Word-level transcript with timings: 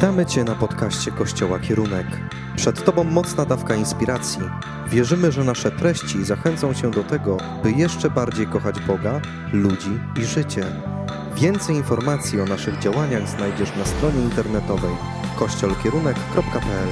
Witamy 0.00 0.26
Cię 0.26 0.44
na 0.44 0.54
podcaście 0.54 1.10
Kościoła 1.10 1.58
Kierunek. 1.58 2.06
Przed 2.56 2.84
Tobą 2.84 3.04
mocna 3.04 3.44
dawka 3.44 3.74
inspiracji. 3.74 4.40
Wierzymy, 4.88 5.32
że 5.32 5.44
nasze 5.44 5.70
treści 5.70 6.24
zachęcą 6.24 6.74
Cię 6.74 6.90
do 6.90 7.04
tego, 7.04 7.36
by 7.62 7.72
jeszcze 7.72 8.10
bardziej 8.10 8.46
kochać 8.46 8.80
Boga, 8.80 9.20
ludzi 9.52 9.90
i 10.20 10.24
życie. 10.24 10.64
Więcej 11.36 11.76
informacji 11.76 12.40
o 12.40 12.44
naszych 12.44 12.78
działaniach 12.78 13.28
znajdziesz 13.28 13.76
na 13.76 13.84
stronie 13.84 14.22
internetowej 14.22 14.96
kościolkierunek.pl. 15.38 16.88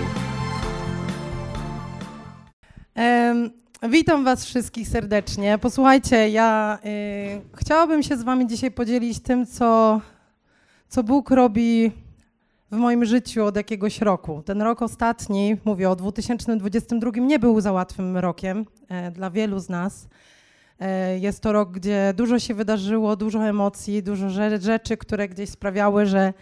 Witam 3.90 4.24
Was 4.24 4.44
wszystkich 4.44 4.88
serdecznie. 4.88 5.58
Posłuchajcie, 5.58 6.28
ja 6.28 6.78
y, 6.84 7.56
chciałabym 7.56 8.02
się 8.02 8.16
z 8.16 8.22
Wami 8.22 8.46
dzisiaj 8.46 8.70
podzielić 8.70 9.20
tym, 9.20 9.46
co, 9.46 10.00
co 10.88 11.02
Bóg 11.02 11.30
robi 11.30 11.92
w 12.70 12.76
moim 12.76 13.04
życiu 13.04 13.44
od 13.44 13.56
jakiegoś 13.56 14.00
roku. 14.00 14.42
Ten 14.42 14.62
rok 14.62 14.82
ostatni, 14.82 15.56
mówię 15.64 15.90
o 15.90 15.96
2022, 15.96 17.10
nie 17.20 17.38
był 17.38 17.60
za 17.60 17.72
łatwym 17.72 18.16
rokiem 18.16 18.66
e, 18.88 19.10
dla 19.10 19.30
wielu 19.30 19.58
z 19.58 19.68
nas. 19.68 20.08
E, 20.80 21.18
jest 21.18 21.40
to 21.42 21.52
rok, 21.52 21.70
gdzie 21.70 22.14
dużo 22.16 22.38
się 22.38 22.54
wydarzyło, 22.54 23.16
dużo 23.16 23.44
emocji, 23.48 24.02
dużo 24.02 24.26
rze- 24.26 24.60
rzeczy, 24.60 24.96
które 24.96 25.28
gdzieś 25.28 25.50
sprawiały, 25.50 26.06
że 26.06 26.32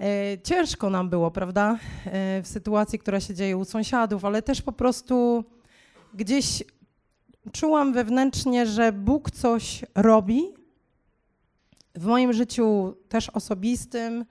e, 0.00 0.38
ciężko 0.42 0.90
nam 0.90 1.10
było, 1.10 1.30
prawda? 1.30 1.78
W 2.42 2.46
sytuacji, 2.48 2.98
która 2.98 3.20
się 3.20 3.34
dzieje 3.34 3.56
u 3.56 3.64
sąsiadów, 3.64 4.24
ale 4.24 4.42
też 4.42 4.62
po 4.62 4.72
prostu 4.72 5.44
gdzieś 6.14 6.62
czułam 7.52 7.92
wewnętrznie, 7.92 8.66
że 8.66 8.92
Bóg 8.92 9.30
coś 9.30 9.84
robi 9.94 10.42
w 11.94 12.06
moim 12.06 12.32
życiu 12.32 12.96
też 13.08 13.30
osobistym, 13.30 14.24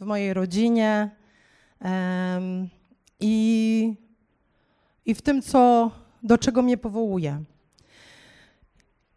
w 0.00 0.04
mojej 0.04 0.34
rodzinie 0.34 1.10
i, 3.20 3.94
i 5.06 5.14
w 5.14 5.22
tym, 5.22 5.42
co, 5.42 5.90
do 6.22 6.38
czego 6.38 6.62
mnie 6.62 6.76
powołuje. 6.76 7.42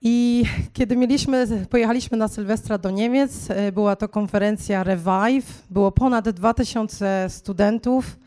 I 0.02 0.44
kiedy 0.73 0.95
mieliśmy, 0.95 1.47
pojechaliśmy 1.70 2.17
na 2.17 2.28
Sylwestra 2.28 2.78
do 2.78 2.89
Niemiec, 2.92 3.50
e, 3.50 3.72
była 3.72 3.95
to 3.95 4.09
konferencja 4.09 4.83
Revive, 4.83 5.64
było 5.70 5.92
ponad 5.92 6.30
2000 6.30 7.25
studentów 7.30 8.17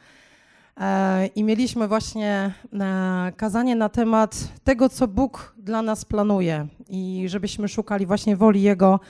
e, 0.80 1.26
i 1.26 1.44
mieliśmy 1.44 1.88
właśnie 1.88 2.54
e, 2.72 3.32
kazanie 3.36 3.76
na 3.76 3.88
temat 3.88 4.48
tego, 4.64 4.88
co 4.88 5.08
Bóg 5.08 5.54
dla 5.58 5.82
nas 5.82 6.04
planuje 6.04 6.66
i 6.88 7.24
żebyśmy 7.26 7.68
szukali 7.68 8.06
właśnie 8.06 8.36
woli 8.36 8.62
Jego 8.62 9.00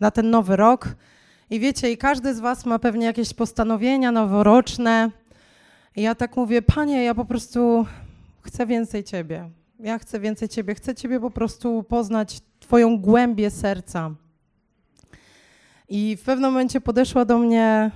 na 0.00 0.10
ten 0.10 0.30
nowy 0.30 0.56
rok. 0.56 0.88
I 1.50 1.60
wiecie, 1.60 1.92
i 1.92 1.96
każdy 1.96 2.34
z 2.34 2.40
Was 2.40 2.66
ma 2.66 2.78
pewnie 2.78 3.06
jakieś 3.06 3.34
postanowienia 3.34 4.12
noworoczne. 4.12 5.10
I 5.96 6.02
ja 6.02 6.14
tak 6.14 6.36
mówię, 6.36 6.62
Panie, 6.62 7.04
ja 7.04 7.14
po 7.14 7.24
prostu 7.24 7.86
chcę 8.42 8.66
więcej 8.66 9.04
Ciebie. 9.04 9.50
Ja 9.80 9.98
chcę 9.98 10.20
więcej 10.20 10.48
Ciebie. 10.48 10.74
Chcę 10.74 10.94
Ciebie 10.94 11.20
po 11.20 11.30
prostu 11.30 11.82
poznać, 11.82 12.40
Twoją 12.60 12.98
głębię 12.98 13.50
serca. 13.50 14.10
I 15.88 16.16
w 16.16 16.22
pewnym 16.22 16.50
momencie 16.50 16.80
podeszła 16.80 17.24
do 17.24 17.38
mnie 17.38 17.90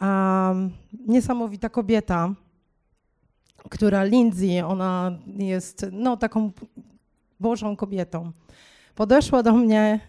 um, 0.00 0.70
niesamowita 1.06 1.68
kobieta, 1.68 2.34
która 3.70 4.04
Lindsay, 4.04 4.62
ona 4.66 5.18
jest 5.26 5.86
no, 5.92 6.16
taką 6.16 6.52
Bożą 7.40 7.76
kobietą. 7.76 8.32
Podeszła 8.94 9.42
do 9.42 9.52
mnie 9.52 10.00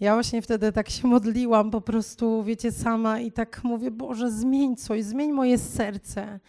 ja 0.00 0.14
właśnie 0.14 0.42
wtedy 0.42 0.72
tak 0.72 0.90
się 0.90 1.08
modliłam, 1.08 1.70
po 1.70 1.80
prostu, 1.80 2.44
wiecie, 2.44 2.72
sama 2.72 3.20
i 3.20 3.32
tak 3.32 3.64
mówię, 3.64 3.90
Boże, 3.90 4.30
zmień 4.30 4.76
coś, 4.76 5.04
zmień 5.04 5.32
moje 5.32 5.58
serce. 5.58 6.40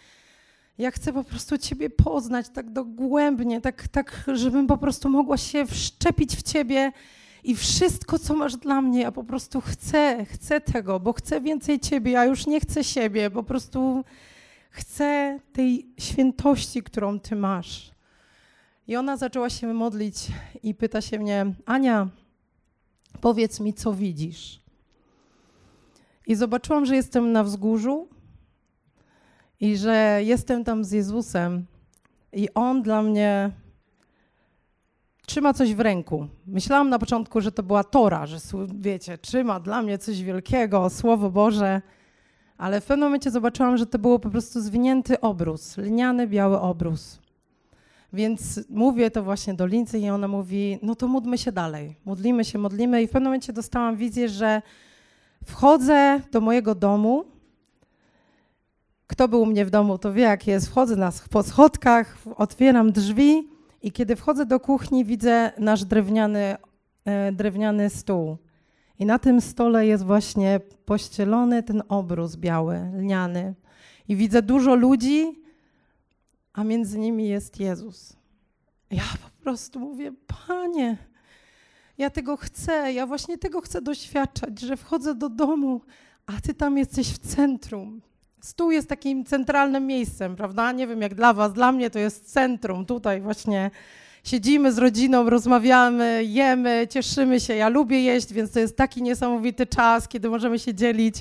Ja 0.78 0.90
chcę 0.90 1.12
po 1.12 1.24
prostu 1.24 1.58
Ciebie 1.58 1.90
poznać 1.90 2.48
tak 2.48 2.70
dogłębnie, 2.70 3.60
tak, 3.60 3.88
tak, 3.88 4.24
żebym 4.34 4.66
po 4.66 4.78
prostu 4.78 5.08
mogła 5.08 5.36
się 5.36 5.66
wszczepić 5.66 6.36
w 6.36 6.42
Ciebie 6.42 6.92
i 7.44 7.56
wszystko, 7.56 8.18
co 8.18 8.34
masz 8.34 8.56
dla 8.56 8.82
mnie, 8.82 9.00
ja 9.00 9.12
po 9.12 9.24
prostu 9.24 9.60
chcę, 9.60 10.24
chcę 10.24 10.60
tego, 10.60 11.00
bo 11.00 11.12
chcę 11.12 11.40
więcej 11.40 11.80
Ciebie, 11.80 12.12
ja 12.12 12.24
już 12.24 12.46
nie 12.46 12.60
chcę 12.60 12.84
siebie, 12.84 13.30
po 13.30 13.42
prostu 13.42 14.04
chcę 14.70 15.38
tej 15.52 15.86
świętości, 15.98 16.82
którą 16.82 17.20
Ty 17.20 17.36
masz. 17.36 17.92
I 18.88 18.96
ona 18.96 19.16
zaczęła 19.16 19.50
się 19.50 19.74
modlić 19.74 20.16
i 20.62 20.74
pyta 20.74 21.00
się 21.00 21.18
mnie, 21.18 21.46
Ania, 21.66 22.08
powiedz 23.22 23.60
mi, 23.60 23.74
co 23.74 23.92
widzisz. 23.92 24.60
I 26.26 26.34
zobaczyłam, 26.34 26.86
że 26.86 26.96
jestem 26.96 27.32
na 27.32 27.44
wzgórzu 27.44 28.08
i 29.60 29.76
że 29.76 30.20
jestem 30.24 30.64
tam 30.64 30.84
z 30.84 30.92
Jezusem 30.92 31.66
i 32.32 32.48
On 32.54 32.82
dla 32.82 33.02
mnie 33.02 33.50
trzyma 35.26 35.52
coś 35.54 35.74
w 35.74 35.80
ręku. 35.80 36.28
Myślałam 36.46 36.90
na 36.90 36.98
początku, 36.98 37.40
że 37.40 37.52
to 37.52 37.62
była 37.62 37.84
Tora, 37.84 38.26
że 38.26 38.38
wiecie, 38.74 39.18
trzyma 39.18 39.60
dla 39.60 39.82
mnie 39.82 39.98
coś 39.98 40.22
wielkiego, 40.22 40.90
Słowo 40.90 41.30
Boże, 41.30 41.82
ale 42.58 42.80
w 42.80 42.84
pewnym 42.84 43.06
momencie 43.06 43.30
zobaczyłam, 43.30 43.76
że 43.76 43.86
to 43.86 43.98
było 43.98 44.18
po 44.18 44.30
prostu 44.30 44.60
zwinięty 44.60 45.20
obrus, 45.20 45.76
lniany 45.76 46.26
biały 46.26 46.60
obrus. 46.60 47.21
Więc 48.12 48.60
mówię 48.68 49.10
to 49.10 49.22
właśnie 49.22 49.54
do 49.54 49.66
Lincy 49.66 49.98
i 49.98 50.10
ona 50.10 50.28
mówi, 50.28 50.78
no 50.82 50.94
to 50.94 51.08
módlmy 51.08 51.38
się 51.38 51.52
dalej. 51.52 51.96
Modlimy 52.04 52.44
się, 52.44 52.58
modlimy 52.58 53.02
i 53.02 53.06
w 53.06 53.10
pewnym 53.10 53.24
momencie 53.24 53.52
dostałam 53.52 53.96
wizję, 53.96 54.28
że 54.28 54.62
wchodzę 55.44 56.20
do 56.32 56.40
mojego 56.40 56.74
domu. 56.74 57.24
Kto 59.06 59.28
był 59.28 59.42
u 59.42 59.46
mnie 59.46 59.64
w 59.64 59.70
domu, 59.70 59.98
to 59.98 60.12
wie 60.12 60.22
jak 60.22 60.46
jest. 60.46 60.68
Wchodzę 60.68 60.96
na, 60.96 61.12
po 61.30 61.42
schodkach, 61.42 62.18
otwieram 62.36 62.92
drzwi 62.92 63.48
i 63.82 63.92
kiedy 63.92 64.16
wchodzę 64.16 64.46
do 64.46 64.60
kuchni, 64.60 65.04
widzę 65.04 65.52
nasz 65.58 65.84
drewniany, 65.84 66.56
e, 67.04 67.32
drewniany 67.32 67.90
stół. 67.90 68.36
I 68.98 69.06
na 69.06 69.18
tym 69.18 69.40
stole 69.40 69.86
jest 69.86 70.04
właśnie 70.04 70.60
pościelony 70.84 71.62
ten 71.62 71.82
obrus 71.88 72.36
biały, 72.36 72.78
lniany. 72.98 73.54
I 74.08 74.16
widzę 74.16 74.42
dużo 74.42 74.74
ludzi, 74.74 75.41
a 76.52 76.64
między 76.64 76.98
nimi 76.98 77.28
jest 77.28 77.60
Jezus. 77.60 78.16
Ja 78.90 79.04
po 79.22 79.42
prostu 79.42 79.80
mówię, 79.80 80.12
Panie, 80.46 80.96
ja 81.98 82.10
tego 82.10 82.36
chcę, 82.36 82.92
ja 82.92 83.06
właśnie 83.06 83.38
tego 83.38 83.60
chcę 83.60 83.82
doświadczać, 83.82 84.60
że 84.60 84.76
wchodzę 84.76 85.14
do 85.14 85.28
domu, 85.28 85.80
a 86.26 86.32
Ty 86.40 86.54
tam 86.54 86.78
jesteś 86.78 87.08
w 87.08 87.18
centrum. 87.18 88.02
Stół 88.40 88.70
jest 88.70 88.88
takim 88.88 89.24
centralnym 89.24 89.86
miejscem, 89.86 90.36
prawda? 90.36 90.72
Nie 90.72 90.86
wiem 90.86 91.02
jak 91.02 91.14
dla 91.14 91.32
Was, 91.32 91.52
dla 91.52 91.72
mnie 91.72 91.90
to 91.90 91.98
jest 91.98 92.32
centrum. 92.32 92.86
Tutaj 92.86 93.20
właśnie 93.20 93.70
siedzimy 94.24 94.72
z 94.72 94.78
rodziną, 94.78 95.30
rozmawiamy, 95.30 96.24
jemy, 96.24 96.88
cieszymy 96.90 97.40
się. 97.40 97.54
Ja 97.54 97.68
lubię 97.68 98.02
jeść, 98.02 98.32
więc 98.32 98.52
to 98.52 98.60
jest 98.60 98.76
taki 98.76 99.02
niesamowity 99.02 99.66
czas, 99.66 100.08
kiedy 100.08 100.30
możemy 100.30 100.58
się 100.58 100.74
dzielić. 100.74 101.16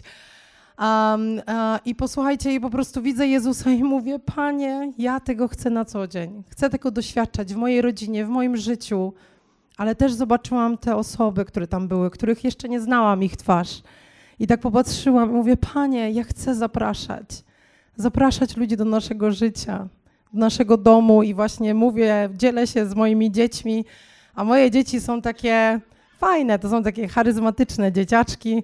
Um, 0.81 1.42
I 1.86 1.96
posłuchajcie, 1.96 2.53
i 2.53 2.59
po 2.59 2.69
prostu 2.69 3.02
widzę 3.02 3.28
Jezusa 3.28 3.72
i 3.72 3.84
mówię, 3.84 4.19
Panie, 4.19 4.92
ja 4.97 5.19
tego 5.19 5.47
chcę 5.47 5.69
na 5.69 5.86
co 5.86 6.08
dzień. 6.08 6.44
Chcę 6.50 6.69
tego 6.69 6.92
doświadczać 6.92 7.53
w 7.53 7.58
mojej 7.58 7.81
rodzinie, 7.81 8.25
w 8.25 8.30
moim 8.30 8.58
życiu, 8.58 9.14
ale 9.78 9.96
też 9.96 10.14
zobaczyłam 10.14 10.78
te 10.78 10.96
osoby, 10.96 11.46
które 11.46 11.68
tam 11.68 11.88
były, 11.88 12.09
których 12.09 12.44
jeszcze 12.44 12.69
nie 12.69 12.81
znałam 12.81 13.24
ich 13.24 13.38
twarz. 13.38 13.81
I 14.40 14.47
tak 14.47 14.59
popatrzyłam 14.59 15.30
i 15.30 15.34
mówię, 15.34 15.58
Panie, 15.58 16.12
ja 16.12 16.24
chcę 16.24 16.56
zapraszać. 16.56 17.44
Zapraszać 17.96 18.58
ludzi 18.58 18.78
do 18.78 18.86
naszego 18.86 19.31
życia, 19.31 19.88
do 20.34 20.40
naszego 20.40 20.78
domu 20.78 21.24
i 21.24 21.34
właśnie 21.34 21.74
mówię, 21.74 22.30
dzielę 22.34 22.68
się 22.68 22.86
z 22.86 22.96
moimi 22.96 23.31
dziećmi, 23.31 23.86
a 24.36 24.44
moje 24.44 24.72
dzieci 24.72 25.02
są 25.02 25.22
takie 25.22 25.80
fajne, 26.18 26.59
to 26.59 26.69
są 26.69 26.84
takie 26.84 27.08
charyzmatyczne 27.08 27.92
dzieciaczki. 27.92 28.63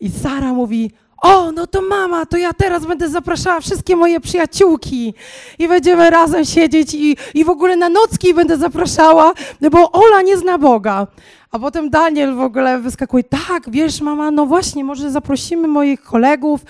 I 0.00 0.10
Sara 0.10 0.52
mówi, 0.52 0.92
o, 1.22 1.52
no 1.52 1.66
to 1.66 1.82
mama, 1.82 2.26
to 2.26 2.36
ja 2.36 2.52
teraz 2.52 2.86
będę 2.86 3.08
zapraszała 3.08 3.60
wszystkie 3.60 3.96
moje 3.96 4.20
przyjaciółki 4.20 5.14
i 5.58 5.68
będziemy 5.68 6.10
razem 6.10 6.44
siedzieć 6.44 6.94
i, 6.94 7.16
i 7.34 7.44
w 7.44 7.50
ogóle 7.50 7.76
na 7.76 7.88
nocki 7.88 8.34
będę 8.34 8.56
zapraszała, 8.56 9.32
bo 9.70 9.92
Ola 9.92 10.22
nie 10.22 10.36
zna 10.36 10.58
Boga. 10.58 11.06
A 11.50 11.58
potem 11.58 11.90
Daniel 11.90 12.34
w 12.34 12.40
ogóle 12.40 12.78
wyskakuje, 12.78 13.24
tak, 13.24 13.70
wiesz 13.70 14.00
mama, 14.00 14.30
no 14.30 14.46
właśnie, 14.46 14.84
może 14.84 15.10
zaprosimy 15.10 15.68
moich 15.68 16.02
kolegów. 16.02 16.60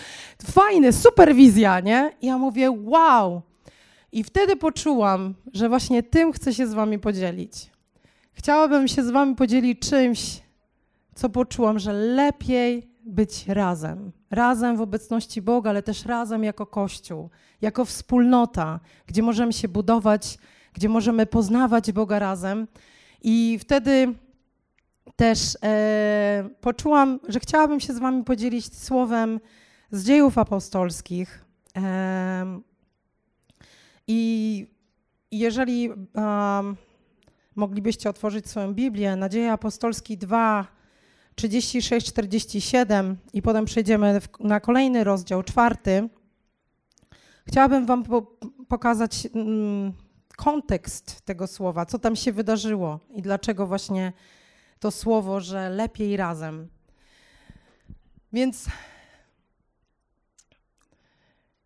Fajny, 0.50 0.92
super 0.92 1.34
wizja, 1.34 1.80
nie? 1.80 2.12
I 2.22 2.26
ja 2.26 2.38
mówię, 2.38 2.70
wow. 2.84 3.42
I 4.12 4.24
wtedy 4.24 4.56
poczułam, 4.56 5.34
że 5.52 5.68
właśnie 5.68 6.02
tym 6.02 6.32
chcę 6.32 6.54
się 6.54 6.66
z 6.66 6.74
wami 6.74 6.98
podzielić. 6.98 7.70
Chciałabym 8.32 8.88
się 8.88 9.02
z 9.02 9.10
wami 9.10 9.34
podzielić 9.34 9.78
czymś, 9.78 10.42
co 11.14 11.28
poczułam, 11.28 11.78
że 11.78 11.92
lepiej 11.92 12.90
być 13.04 13.46
razem. 13.46 14.12
Razem 14.30 14.76
w 14.76 14.80
obecności 14.80 15.42
Boga, 15.42 15.70
ale 15.70 15.82
też 15.82 16.06
razem 16.06 16.44
jako 16.44 16.66
Kościół, 16.66 17.30
jako 17.60 17.84
wspólnota, 17.84 18.80
gdzie 19.06 19.22
możemy 19.22 19.52
się 19.52 19.68
budować, 19.68 20.38
gdzie 20.72 20.88
możemy 20.88 21.26
poznawać 21.26 21.92
Boga 21.92 22.18
razem. 22.18 22.66
I 23.22 23.58
wtedy 23.60 24.14
też 25.16 25.56
e, 25.62 26.48
poczułam, 26.60 27.20
że 27.28 27.40
chciałabym 27.40 27.80
się 27.80 27.94
z 27.94 27.98
Wami 27.98 28.24
podzielić 28.24 28.78
słowem 28.78 29.40
z 29.90 30.04
dziejów 30.04 30.38
apostolskich. 30.38 31.44
I 34.06 34.66
jeżeli 35.30 35.90
moglibyście 37.54 38.10
otworzyć 38.10 38.48
swoją 38.48 38.74
Biblię, 38.74 39.16
Nadzieja 39.16 39.52
Apostolski 39.52 40.18
2, 40.18 40.66
36-47 41.38 43.14
i 43.32 43.42
potem 43.42 43.64
przejdziemy 43.64 44.20
na 44.40 44.60
kolejny 44.60 45.04
rozdział, 45.04 45.42
czwarty, 45.42 46.08
chciałabym 47.46 47.86
Wam 47.86 48.04
po 48.04 48.38
pokazać 48.68 49.28
mm, 49.34 49.92
kontekst 50.36 51.20
tego 51.20 51.46
słowa, 51.46 51.86
co 51.86 51.98
tam 51.98 52.16
się 52.16 52.32
wydarzyło 52.32 53.00
i 53.14 53.22
dlaczego 53.22 53.66
właśnie 53.66 54.12
to 54.78 54.90
słowo, 54.90 55.40
że 55.40 55.70
lepiej 55.70 56.16
razem. 56.16 56.68
Więc 58.32 58.66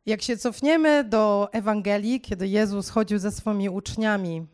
jak 0.07 0.23
się 0.23 0.37
cofniemy 0.37 1.05
do 1.05 1.49
Ewangelii, 1.53 2.21
kiedy 2.21 2.49
Jezus 2.49 2.89
chodził 2.89 3.19
ze 3.19 3.33
swoimi 3.33 3.69
uczniami, 3.69 4.47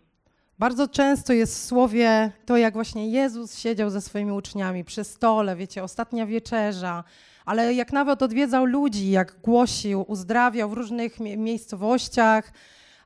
bardzo 0.58 0.88
często 0.88 1.32
jest 1.32 1.54
w 1.54 1.64
słowie 1.64 2.32
to, 2.46 2.56
jak 2.56 2.74
właśnie 2.74 3.08
Jezus 3.10 3.58
siedział 3.58 3.90
ze 3.90 4.00
swoimi 4.00 4.32
uczniami 4.32 4.84
przy 4.84 5.04
stole, 5.04 5.56
wiecie, 5.56 5.82
ostatnia 5.82 6.26
wieczerza, 6.26 7.04
ale 7.44 7.74
jak 7.74 7.92
nawet 7.92 8.22
odwiedzał 8.22 8.64
ludzi, 8.64 9.10
jak 9.10 9.40
głosił, 9.40 10.04
uzdrawiał 10.08 10.70
w 10.70 10.72
różnych 10.72 11.20
miejscowościach, 11.20 12.52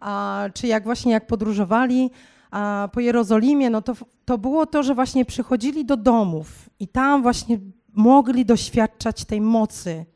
a, 0.00 0.44
czy 0.54 0.66
jak 0.66 0.84
właśnie 0.84 1.12
jak 1.12 1.26
podróżowali 1.26 2.10
a, 2.50 2.88
po 2.92 3.00
Jerozolimie, 3.00 3.70
no 3.70 3.82
to, 3.82 3.94
to 4.24 4.38
było 4.38 4.66
to, 4.66 4.82
że 4.82 4.94
właśnie 4.94 5.24
przychodzili 5.24 5.84
do 5.84 5.96
domów 5.96 6.70
i 6.80 6.88
tam 6.88 7.22
właśnie 7.22 7.58
mogli 7.92 8.44
doświadczać 8.44 9.24
tej 9.24 9.40
mocy, 9.40 10.06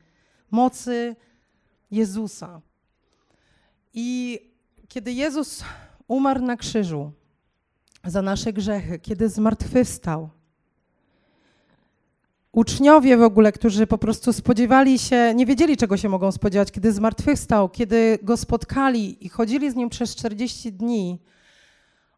mocy 0.50 1.16
Jezusa. 1.90 2.60
I 3.94 4.40
kiedy 4.88 5.12
Jezus 5.12 5.64
umarł 6.08 6.42
na 6.42 6.56
krzyżu 6.56 7.12
za 8.06 8.22
nasze 8.22 8.52
grzechy, 8.52 8.98
kiedy 8.98 9.28
zmartwychwstał, 9.28 10.28
uczniowie 12.52 13.16
w 13.16 13.22
ogóle, 13.22 13.52
którzy 13.52 13.86
po 13.86 13.98
prostu 13.98 14.32
spodziewali 14.32 14.98
się, 14.98 15.34
nie 15.34 15.46
wiedzieli 15.46 15.76
czego 15.76 15.96
się 15.96 16.08
mogą 16.08 16.32
spodziewać, 16.32 16.72
kiedy 16.72 16.92
zmartwychwstał, 16.92 17.68
kiedy 17.68 18.18
go 18.22 18.36
spotkali 18.36 19.26
i 19.26 19.28
chodzili 19.28 19.70
z 19.70 19.74
nim 19.74 19.88
przez 19.88 20.16
40 20.16 20.72
dni, 20.72 21.18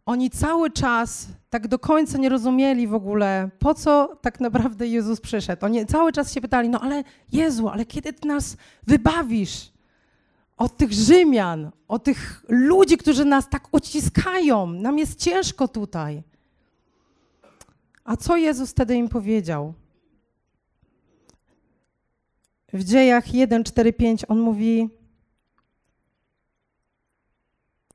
oni 0.07 0.31
cały 0.31 0.71
czas 0.71 1.27
tak 1.51 1.69
do 1.69 1.79
końca 1.79 2.19
nie 2.19 2.29
rozumieli 2.29 2.87
w 2.87 2.95
ogóle, 2.95 3.51
po 3.59 3.75
co 3.75 4.17
tak 4.21 4.41
naprawdę 4.41 4.87
Jezus 4.87 5.21
przyszedł. 5.21 5.67
Oni 5.67 5.87
cały 5.87 6.13
czas 6.13 6.33
się 6.33 6.41
pytali, 6.41 6.69
no 6.69 6.81
ale 6.81 7.05
Jezu, 7.33 7.69
ale 7.69 7.85
kiedy 7.85 8.13
Ty 8.13 8.29
nas 8.29 8.57
wybawisz 8.87 9.73
od 10.59 10.77
tych 10.77 10.93
Rzymian, 10.93 11.71
od 11.89 12.05
tych 12.05 12.45
ludzi, 12.49 12.97
którzy 12.97 13.25
nas 13.25 13.49
tak 13.49 13.69
uciskają, 13.73 14.67
nam 14.67 14.99
jest 14.99 15.21
ciężko 15.21 15.69
tutaj. 15.69 16.23
A 18.05 18.17
co 18.17 18.37
Jezus 18.37 18.71
wtedy 18.71 18.95
im 18.95 19.09
powiedział? 19.09 19.75
W 22.73 22.85
dziejach 22.85 23.35
1, 23.35 23.65
4, 23.65 23.93
5 23.93 24.25
on 24.29 24.41
mówi: 24.41 24.89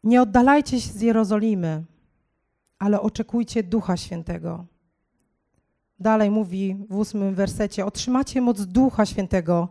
Nie 0.03 0.21
oddalajcie 0.21 0.81
się 0.81 0.89
z 0.89 1.01
Jerozolimy, 1.01 1.83
ale 2.79 3.01
oczekujcie 3.01 3.63
Ducha 3.63 3.97
Świętego. 3.97 4.65
Dalej 5.99 6.31
mówi 6.31 6.77
w 6.89 6.95
ósmym 6.95 7.35
wersecie: 7.35 7.85
Otrzymacie 7.85 8.41
moc 8.41 8.65
Ducha 8.65 9.05
Świętego, 9.05 9.69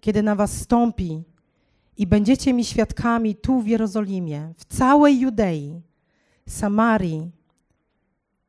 kiedy 0.00 0.22
na 0.22 0.34
was 0.34 0.52
stąpi, 0.52 1.22
i 2.00 2.06
będziecie 2.06 2.52
mi 2.52 2.64
świadkami 2.64 3.34
tu 3.34 3.60
w 3.60 3.66
Jerozolimie, 3.66 4.52
w 4.56 4.64
całej 4.64 5.20
Judei, 5.20 5.80
Samarii 6.48 7.30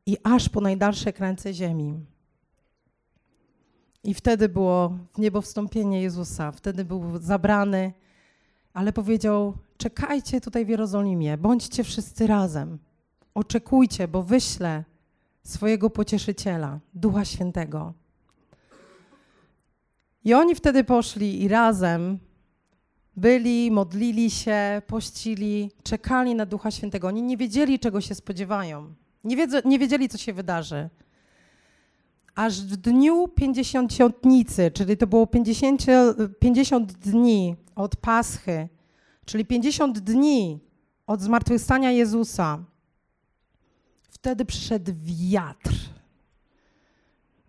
i 0.06 0.16
aż 0.22 0.48
po 0.48 0.60
najdalsze 0.60 1.12
krańce 1.12 1.54
ziemi. 1.54 1.94
I 4.04 4.14
wtedy 4.14 4.48
było 4.48 4.98
w 5.14 5.18
niebo 5.18 5.40
wstąpienie 5.40 6.02
Jezusa, 6.02 6.52
wtedy 6.52 6.84
był 6.84 7.18
zabrany, 7.18 7.92
ale 8.72 8.92
powiedział: 8.92 9.54
Czekajcie 9.76 10.40
tutaj 10.40 10.64
w 10.64 10.68
Jerozolimie, 10.68 11.38
bądźcie 11.38 11.84
wszyscy 11.84 12.26
razem. 12.26 12.78
Oczekujcie, 13.34 14.08
bo 14.08 14.22
wyślę 14.22 14.84
swojego 15.42 15.90
pocieszyciela, 15.90 16.80
Ducha 16.94 17.24
Świętego. 17.24 17.92
I 20.24 20.34
oni 20.34 20.54
wtedy 20.54 20.84
poszli 20.84 21.42
i 21.42 21.48
razem 21.48 22.18
byli, 23.16 23.70
modlili 23.70 24.30
się, 24.30 24.82
pościli, 24.86 25.70
czekali 25.82 26.34
na 26.34 26.46
Ducha 26.46 26.70
Świętego. 26.70 27.08
Oni 27.08 27.22
nie 27.22 27.36
wiedzieli, 27.36 27.78
czego 27.78 28.00
się 28.00 28.14
spodziewają. 28.14 28.94
Nie, 29.24 29.46
nie 29.64 29.78
wiedzieli, 29.78 30.08
co 30.08 30.18
się 30.18 30.32
wydarzy. 30.32 30.88
Aż 32.34 32.62
w 32.62 32.76
dniu 32.76 33.28
pięćdziesiątnicy, 33.28 34.70
czyli 34.70 34.96
to 34.96 35.06
było 35.06 35.26
50, 35.26 35.86
50 36.38 36.92
dni 36.92 37.56
od 37.74 37.96
Paschy, 37.96 38.68
czyli 39.24 39.44
50 39.44 39.98
dni 39.98 40.60
od 41.06 41.20
zmartwychwstania 41.20 41.90
Jezusa, 41.90 42.58
wtedy 44.10 44.44
przyszedł 44.44 44.92
wiatr. 45.02 45.72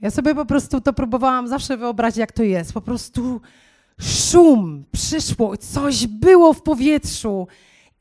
Ja 0.02 0.12
sobie 0.12 0.36
po 0.36 0.46
prostu 0.46 0.82
to 0.82 0.94
próbowałam 0.94 1.48
zawsze 1.48 1.78
wyobrazić, 1.78 2.18
jak 2.18 2.32
to 2.32 2.44
jest. 2.44 2.74
Po 2.74 2.82
prostu 2.82 3.42
szum, 4.02 4.86
przyszło, 4.92 5.58
coś 5.58 6.08
było 6.08 6.54
w 6.54 6.62
powietrzu 6.62 7.48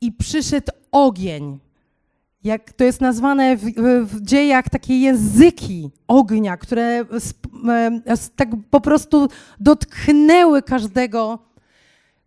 i 0.01 0.11
przyszedł 0.11 0.71
ogień. 0.91 1.59
Jak 2.43 2.73
to 2.73 2.83
jest 2.83 3.01
nazwane 3.01 3.57
w, 3.57 3.65
w 4.03 4.21
dziejach, 4.21 4.69
takie 4.69 4.99
języki 4.99 5.89
ognia, 6.07 6.57
które 6.57 7.05
tak 8.35 8.49
po 8.69 8.81
prostu 8.81 9.27
dotknęły 9.59 10.61
każdego, 10.61 11.39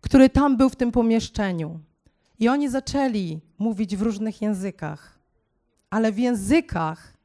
który 0.00 0.30
tam 0.30 0.56
był 0.56 0.68
w 0.68 0.76
tym 0.76 0.92
pomieszczeniu. 0.92 1.80
I 2.38 2.48
oni 2.48 2.68
zaczęli 2.68 3.40
mówić 3.58 3.96
w 3.96 4.02
różnych 4.02 4.42
językach, 4.42 5.18
ale 5.90 6.12
w 6.12 6.18
językach, 6.18 7.16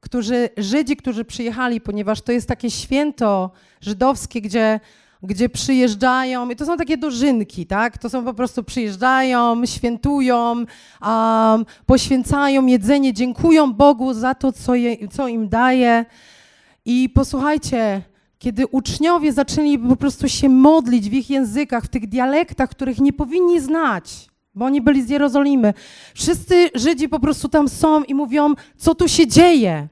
którzy, 0.00 0.48
Żydzi, 0.56 0.96
którzy 0.96 1.24
przyjechali, 1.24 1.80
ponieważ 1.80 2.20
to 2.20 2.32
jest 2.32 2.48
takie 2.48 2.70
święto 2.70 3.50
żydowskie, 3.80 4.40
gdzie 4.40 4.80
gdzie 5.22 5.48
przyjeżdżają, 5.48 6.50
i 6.50 6.56
to 6.56 6.66
są 6.66 6.76
takie 6.76 6.96
dożynki, 6.96 7.66
tak? 7.66 7.98
To 7.98 8.10
są 8.10 8.24
po 8.24 8.34
prostu 8.34 8.64
przyjeżdżają, 8.64 9.66
świętują, 9.66 10.54
um, 10.54 11.66
poświęcają 11.86 12.66
jedzenie, 12.66 13.12
dziękują 13.12 13.72
Bogu 13.72 14.14
za 14.14 14.34
to, 14.34 14.52
co, 14.52 14.74
je, 14.74 15.08
co 15.08 15.28
im 15.28 15.48
daje. 15.48 16.04
I 16.84 17.08
posłuchajcie, 17.08 18.02
kiedy 18.38 18.66
uczniowie 18.66 19.32
zaczęli 19.32 19.78
po 19.78 19.96
prostu 19.96 20.28
się 20.28 20.48
modlić 20.48 21.10
w 21.10 21.12
ich 21.12 21.30
językach, 21.30 21.84
w 21.84 21.88
tych 21.88 22.08
dialektach, 22.08 22.70
których 22.70 23.00
nie 23.00 23.12
powinni 23.12 23.60
znać, 23.60 24.28
bo 24.54 24.64
oni 24.64 24.80
byli 24.80 25.02
z 25.02 25.08
Jerozolimy, 25.08 25.74
wszyscy 26.14 26.70
Żydzi 26.74 27.08
po 27.08 27.20
prostu 27.20 27.48
tam 27.48 27.68
są 27.68 28.02
i 28.02 28.14
mówią, 28.14 28.54
co 28.76 28.94
tu 28.94 29.08
się 29.08 29.26
dzieje. 29.26 29.88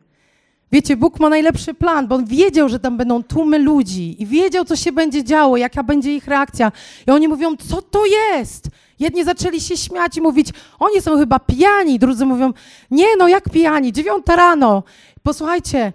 Wiecie, 0.72 0.96
Bóg 0.96 1.20
ma 1.20 1.28
najlepszy 1.28 1.74
plan, 1.74 2.08
bo 2.08 2.14
On 2.14 2.24
wiedział, 2.24 2.68
że 2.68 2.80
tam 2.80 2.96
będą 2.96 3.22
tłumy 3.22 3.58
ludzi 3.58 4.22
i 4.22 4.26
wiedział, 4.26 4.64
co 4.64 4.76
się 4.76 4.92
będzie 4.92 5.24
działo, 5.24 5.56
jaka 5.56 5.82
będzie 5.82 6.14
ich 6.14 6.26
reakcja. 6.26 6.72
I 7.06 7.10
oni 7.10 7.28
mówią, 7.28 7.56
co 7.56 7.82
to 7.82 8.02
jest? 8.06 8.68
Jedni 8.98 9.24
zaczęli 9.24 9.60
się 9.60 9.76
śmiać 9.76 10.16
i 10.16 10.20
mówić, 10.20 10.48
oni 10.78 11.00
są 11.00 11.18
chyba 11.18 11.38
pijani. 11.38 11.98
Drudzy 11.98 12.26
mówią, 12.26 12.52
nie 12.90 13.16
no, 13.18 13.28
jak 13.28 13.50
pijani? 13.50 13.92
Dziewiąta 13.92 14.36
rano. 14.36 14.82
Posłuchajcie, 15.22 15.92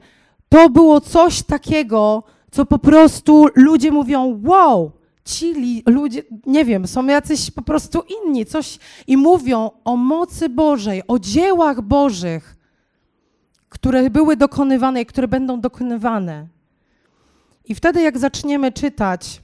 to 0.49 0.69
było 0.69 1.01
coś 1.01 1.43
takiego, 1.43 2.23
co 2.51 2.65
po 2.65 2.79
prostu 2.79 3.47
ludzie 3.55 3.91
mówią, 3.91 4.41
wow, 4.43 4.91
ci 5.25 5.83
ludzie, 5.85 6.23
nie 6.45 6.65
wiem, 6.65 6.87
są 6.87 7.05
jacyś 7.05 7.51
po 7.51 7.61
prostu 7.61 8.03
inni, 8.25 8.45
coś 8.45 8.79
i 9.07 9.17
mówią 9.17 9.71
o 9.83 9.97
mocy 9.97 10.49
Bożej, 10.49 11.01
o 11.07 11.19
dziełach 11.19 11.81
Bożych 11.81 12.60
które 13.71 14.09
były 14.09 14.35
dokonywane 14.35 15.01
i 15.01 15.05
które 15.05 15.27
będą 15.27 15.61
dokonywane. 15.61 16.47
I 17.65 17.75
wtedy, 17.75 18.01
jak 18.01 18.17
zaczniemy 18.17 18.71
czytać, 18.71 19.41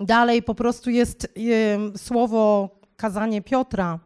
dalej 0.00 0.42
po 0.42 0.54
prostu 0.54 0.90
jest 0.90 1.24
y, 1.24 1.98
słowo 1.98 2.70
kazanie 2.96 3.42
Piotra, 3.42 3.98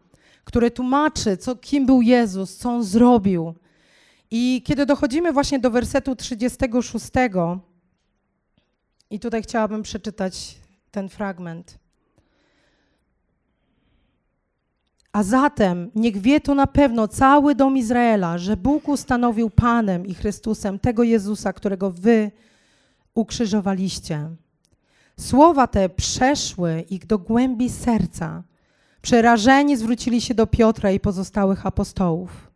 które 0.45 0.71
tłumaczy, 0.71 1.37
co, 1.37 1.57
kim 1.57 1.87
był 1.87 2.03
Jezus, 2.03 2.57
co 2.57 2.71
on 2.71 2.85
zrobił. 2.85 3.55
I 4.31 4.63
kiedy 4.65 4.87
dochodzimy 4.87 5.33
właśnie 5.33 5.59
do 5.59 5.71
wersetu 5.71 6.17
36, 6.17 7.07
i 9.11 9.21
tutaj 9.21 9.43
chciałabym 9.43 9.83
przeczytać 9.83 10.57
ten 10.91 11.09
fragment. 11.09 11.79
A 15.17 15.23
zatem 15.23 15.91
niech 15.95 16.19
wie 16.19 16.41
to 16.41 16.55
na 16.55 16.67
pewno 16.67 17.09
cały 17.09 17.55
dom 17.55 17.77
Izraela, 17.77 18.39
że 18.39 18.57
Bóg 18.57 18.89
ustanowił 18.89 19.51
Panem 19.51 20.07
i 20.07 20.15
Chrystusem 20.15 20.79
tego 20.79 21.03
Jezusa, 21.03 21.53
którego 21.53 21.91
wy 21.91 22.31
ukrzyżowaliście. 23.15 24.29
Słowa 25.21 25.67
te 25.67 25.89
przeszły 25.89 26.85
ich 26.91 27.07
do 27.07 27.19
głębi 27.19 27.71
serca. 27.71 28.43
Przerażeni 29.03 29.77
zwrócili 29.77 30.21
się 30.21 30.35
do 30.35 30.47
Piotra 30.47 30.91
i 30.91 31.01
pozostałych 31.01 31.67
apostołów. 31.67 32.51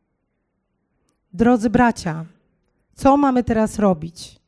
Drodzy 1.33 1.71
bracia, 1.71 2.25
co 2.95 3.17
mamy 3.17 3.45
teraz 3.45 3.79
robić? 3.79 4.40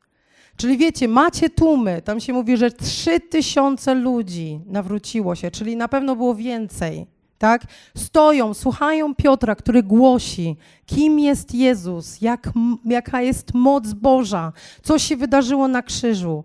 Czyli 0.57 0.77
wiecie, 0.77 1.07
macie 1.07 1.49
tłumy, 1.49 2.01
tam 2.01 2.19
się 2.19 2.33
mówi, 2.33 2.57
że 2.57 2.71
trzy 2.71 3.19
tysiące 3.19 3.95
ludzi 3.95 4.61
nawróciło 4.65 5.35
się, 5.35 5.51
czyli 5.51 5.75
na 5.75 5.87
pewno 5.87 6.15
było 6.15 6.35
więcej, 6.35 7.07
tak? 7.43 7.65
Stoją, 7.97 8.53
słuchają 8.53 9.15
Piotra, 9.15 9.55
który 9.55 9.83
głosi, 9.83 10.57
kim 10.85 11.19
jest 11.19 11.55
Jezus, 11.55 12.21
jak, 12.21 12.49
jaka 12.85 13.21
jest 13.21 13.53
moc 13.53 13.93
Boża, 13.93 14.53
co 14.83 14.99
się 14.99 15.17
wydarzyło 15.17 15.67
na 15.67 15.81
krzyżu. 15.81 16.43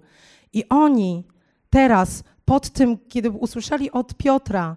I 0.52 0.68
oni 0.68 1.24
teraz, 1.70 2.22
pod 2.44 2.70
tym, 2.70 2.98
kiedy 3.08 3.30
usłyszeli 3.30 3.90
od 3.90 4.14
Piotra, 4.14 4.76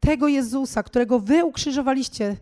tego 0.00 0.28
Jezusa, 0.28 0.82
którego 0.82 1.18
wy 1.18 1.44
ukrzyżowaliście, 1.44 2.36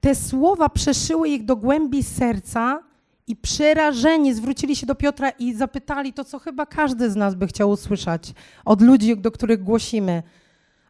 te 0.00 0.14
słowa 0.14 0.68
przeszyły 0.68 1.28
ich 1.28 1.44
do 1.44 1.56
głębi 1.56 2.02
serca 2.02 2.82
i 3.26 3.36
przerażeni 3.36 4.34
zwrócili 4.34 4.76
się 4.76 4.86
do 4.86 4.94
Piotra 4.94 5.30
i 5.30 5.54
zapytali 5.54 6.12
to, 6.12 6.24
co 6.24 6.38
chyba 6.38 6.66
każdy 6.66 7.10
z 7.10 7.16
nas 7.16 7.34
by 7.34 7.46
chciał 7.46 7.70
usłyszeć 7.70 8.34
od 8.64 8.82
ludzi, 8.82 9.16
do 9.16 9.30
których 9.30 9.62
głosimy. 9.62 10.22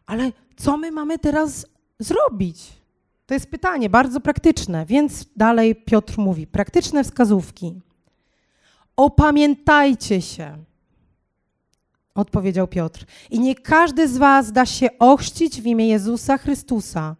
Ale 0.05 0.31
co 0.55 0.77
my 0.77 0.91
mamy 0.91 1.19
teraz 1.19 1.65
zrobić? 1.99 2.73
To 3.25 3.33
jest 3.33 3.51
pytanie 3.51 3.89
bardzo 3.89 4.19
praktyczne, 4.19 4.85
więc 4.85 5.25
dalej 5.35 5.75
Piotr 5.75 6.17
mówi: 6.17 6.47
praktyczne 6.47 7.03
wskazówki. 7.03 7.81
Opamiętajcie 8.95 10.21
się, 10.21 10.57
odpowiedział 12.15 12.67
Piotr. 12.67 13.05
I 13.29 13.39
nie 13.39 13.55
każdy 13.55 14.07
z 14.07 14.17
was 14.17 14.51
da 14.51 14.65
się 14.65 14.89
ochrzcić 14.99 15.61
w 15.61 15.65
imię 15.65 15.87
Jezusa 15.87 16.37
Chrystusa 16.37 17.15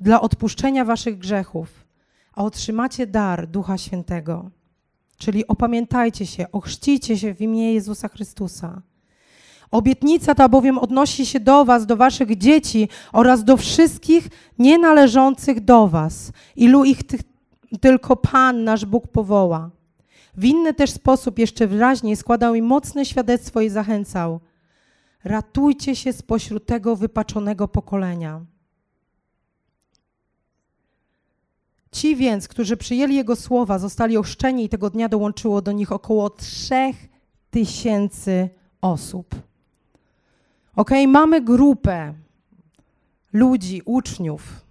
dla 0.00 0.20
odpuszczenia 0.20 0.84
waszych 0.84 1.18
grzechów, 1.18 1.84
a 2.32 2.44
otrzymacie 2.44 3.06
dar 3.06 3.46
Ducha 3.46 3.78
Świętego. 3.78 4.50
Czyli 5.18 5.46
opamiętajcie 5.46 6.26
się, 6.26 6.52
ochrzcijcie 6.52 7.18
się 7.18 7.34
w 7.34 7.40
imię 7.40 7.74
Jezusa 7.74 8.08
Chrystusa. 8.08 8.82
Obietnica 9.70 10.34
ta 10.34 10.48
bowiem 10.48 10.78
odnosi 10.78 11.26
się 11.26 11.40
do 11.40 11.64
was, 11.64 11.86
do 11.86 11.96
waszych 11.96 12.38
dzieci 12.38 12.88
oraz 13.12 13.44
do 13.44 13.56
wszystkich 13.56 14.28
nienależących 14.58 15.60
do 15.60 15.88
was, 15.88 16.32
ilu 16.56 16.84
ich 16.84 16.98
tylko 17.80 18.16
Pan, 18.16 18.64
nasz 18.64 18.84
Bóg 18.84 19.08
powoła. 19.08 19.70
W 20.36 20.44
inny 20.44 20.74
też 20.74 20.90
sposób 20.90 21.38
jeszcze 21.38 21.66
wyraźniej 21.66 22.16
składał 22.16 22.54
im 22.54 22.66
mocne 22.66 23.04
świadectwo 23.04 23.60
i 23.60 23.68
zachęcał. 23.68 24.40
Ratujcie 25.24 25.96
się 25.96 26.12
spośród 26.12 26.66
tego 26.66 26.96
wypaczonego 26.96 27.68
pokolenia. 27.68 28.40
Ci 31.92 32.16
więc, 32.16 32.48
którzy 32.48 32.76
przyjęli 32.76 33.14
Jego 33.14 33.36
słowa, 33.36 33.78
zostali 33.78 34.16
ochrzczeni 34.16 34.64
i 34.64 34.68
tego 34.68 34.90
dnia 34.90 35.08
dołączyło 35.08 35.62
do 35.62 35.72
nich 35.72 35.92
około 35.92 36.30
trzech 36.30 36.96
tysięcy 37.50 38.48
osób. 38.80 39.34
Ok, 40.76 40.90
mamy 41.08 41.40
grupę 41.40 42.14
ludzi, 43.32 43.82
uczniów. 43.84 44.66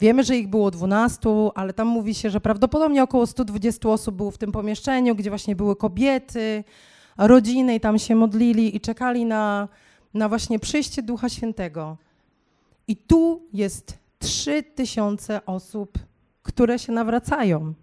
Wiemy, 0.00 0.24
że 0.24 0.36
ich 0.36 0.48
było 0.48 0.70
12, 0.70 1.30
ale 1.54 1.72
tam 1.72 1.88
mówi 1.88 2.14
się, 2.14 2.30
że 2.30 2.40
prawdopodobnie 2.40 3.02
około 3.02 3.26
120 3.26 3.88
osób 3.88 4.14
było 4.14 4.30
w 4.30 4.38
tym 4.38 4.52
pomieszczeniu, 4.52 5.14
gdzie 5.14 5.30
właśnie 5.30 5.56
były 5.56 5.76
kobiety, 5.76 6.64
rodziny 7.18 7.74
i 7.74 7.80
tam 7.80 7.98
się 7.98 8.14
modlili 8.14 8.76
i 8.76 8.80
czekali 8.80 9.24
na, 9.24 9.68
na 10.14 10.28
właśnie 10.28 10.58
przyjście 10.58 11.02
Ducha 11.02 11.28
Świętego. 11.28 11.96
I 12.88 12.96
tu 12.96 13.42
jest 13.52 13.98
3000 14.18 15.44
osób 15.46 15.98
które 16.42 16.78
się 16.78 16.92
nawracają. 16.92 17.74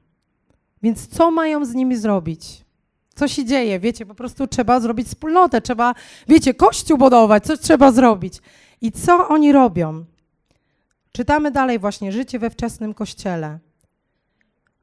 Więc 0.84 1.08
co 1.08 1.32
mają 1.32 1.66
z 1.66 1.74
nimi 1.74 1.98
zrobić? 1.98 2.66
Co 3.18 3.28
się 3.28 3.46
dzieje? 3.46 3.80
Wiecie, 3.80 4.06
po 4.06 4.16
prostu 4.16 4.48
trzeba 4.48 4.80
zrobić 4.80 5.08
wspólnotę, 5.08 5.62
trzeba, 5.62 5.96
wiecie, 6.28 6.54
kościół 6.54 6.98
budować, 6.98 7.46
coś 7.46 7.60
trzeba 7.60 7.92
zrobić. 7.92 8.42
I 8.82 8.92
co 8.92 9.28
oni 9.28 9.52
robią? 9.52 10.06
Czytamy 11.12 11.52
dalej 11.52 11.80
właśnie 11.80 12.12
życie 12.12 12.40
we 12.40 12.50
wczesnym 12.50 12.94
kościele. 12.94 13.60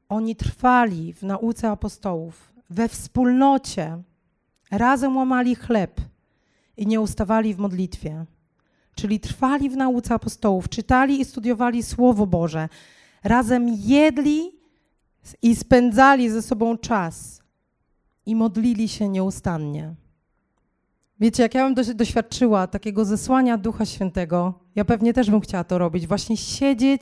Oni 0.09 0.35
trwali 0.35 1.13
w 1.13 1.23
nauce 1.23 1.69
apostołów, 1.69 2.53
we 2.69 2.89
wspólnocie, 2.89 4.01
razem 4.71 5.17
łamali 5.17 5.55
chleb 5.55 6.01
i 6.77 6.87
nie 6.87 7.01
ustawali 7.01 7.53
w 7.53 7.57
modlitwie. 7.57 8.25
Czyli 8.95 9.19
trwali 9.19 9.69
w 9.69 9.77
nauce 9.77 10.13
apostołów, 10.13 10.69
czytali 10.69 11.21
i 11.21 11.25
studiowali 11.25 11.83
Słowo 11.83 12.27
Boże, 12.27 12.69
razem 13.23 13.67
jedli 13.69 14.51
i 15.41 15.55
spędzali 15.55 16.29
ze 16.29 16.41
sobą 16.41 16.77
czas 16.77 17.44
i 18.25 18.35
modlili 18.35 18.87
się 18.87 19.09
nieustannie. 19.09 19.95
Wiecie, 21.19 21.43
jak 21.43 21.53
ja 21.53 21.69
bym 21.69 21.85
doświadczyła 21.95 22.67
takiego 22.67 23.05
zesłania 23.05 23.57
Ducha 23.57 23.85
Świętego, 23.85 24.53
ja 24.75 24.85
pewnie 24.85 25.13
też 25.13 25.31
bym 25.31 25.41
chciała 25.41 25.63
to 25.63 25.77
robić, 25.77 26.07
właśnie 26.07 26.37
siedzieć 26.37 27.01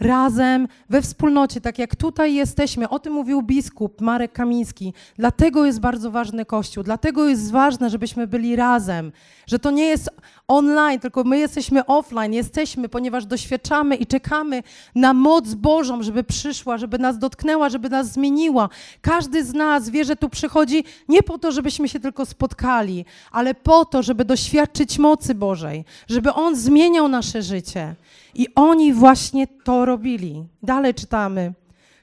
razem, 0.00 0.68
we 0.88 1.02
wspólnocie, 1.02 1.60
tak 1.60 1.78
jak 1.78 1.96
tutaj 1.96 2.34
jesteśmy. 2.34 2.88
O 2.88 2.98
tym 2.98 3.12
mówił 3.12 3.42
biskup 3.42 4.00
Marek 4.00 4.32
Kamiński. 4.32 4.92
Dlatego 5.16 5.66
jest 5.66 5.80
bardzo 5.80 6.10
ważny 6.10 6.44
Kościół, 6.44 6.84
dlatego 6.84 7.28
jest 7.28 7.50
ważne, 7.50 7.90
żebyśmy 7.90 8.26
byli 8.26 8.56
razem, 8.56 9.12
że 9.46 9.58
to 9.58 9.70
nie 9.70 9.86
jest 9.86 10.10
online, 10.48 11.00
tylko 11.00 11.24
my 11.24 11.38
jesteśmy 11.38 11.86
offline, 11.86 12.32
jesteśmy, 12.32 12.88
ponieważ 12.88 13.26
doświadczamy 13.26 13.96
i 13.96 14.06
czekamy 14.06 14.62
na 14.94 15.14
moc 15.14 15.54
Bożą, 15.54 16.02
żeby 16.02 16.24
przyszła, 16.24 16.78
żeby 16.78 16.98
nas 16.98 17.18
dotknęła, 17.18 17.68
żeby 17.68 17.88
nas 17.88 18.12
zmieniła. 18.12 18.68
Każdy 19.00 19.44
z 19.44 19.54
nas 19.54 19.90
wie, 19.90 20.04
że 20.04 20.16
tu 20.16 20.28
przychodzi 20.28 20.84
nie 21.08 21.22
po 21.22 21.38
to, 21.38 21.52
żebyśmy 21.52 21.88
się 21.88 22.00
tylko 22.00 22.26
spotkali, 22.26 23.04
ale 23.32 23.54
po 23.54 23.84
to, 23.84 24.02
żeby 24.02 24.24
doświadczyć 24.24 24.98
mocy 24.98 25.34
Bożej, 25.34 25.84
żeby 26.08 26.32
On 26.32 26.56
zmieniał 26.56 27.08
nasze 27.08 27.42
życie. 27.42 27.94
I 28.34 28.46
oni 28.54 28.92
właśnie 28.92 29.46
to 29.46 29.84
robili. 29.84 30.44
Dalej 30.62 30.94
czytamy. 30.94 31.52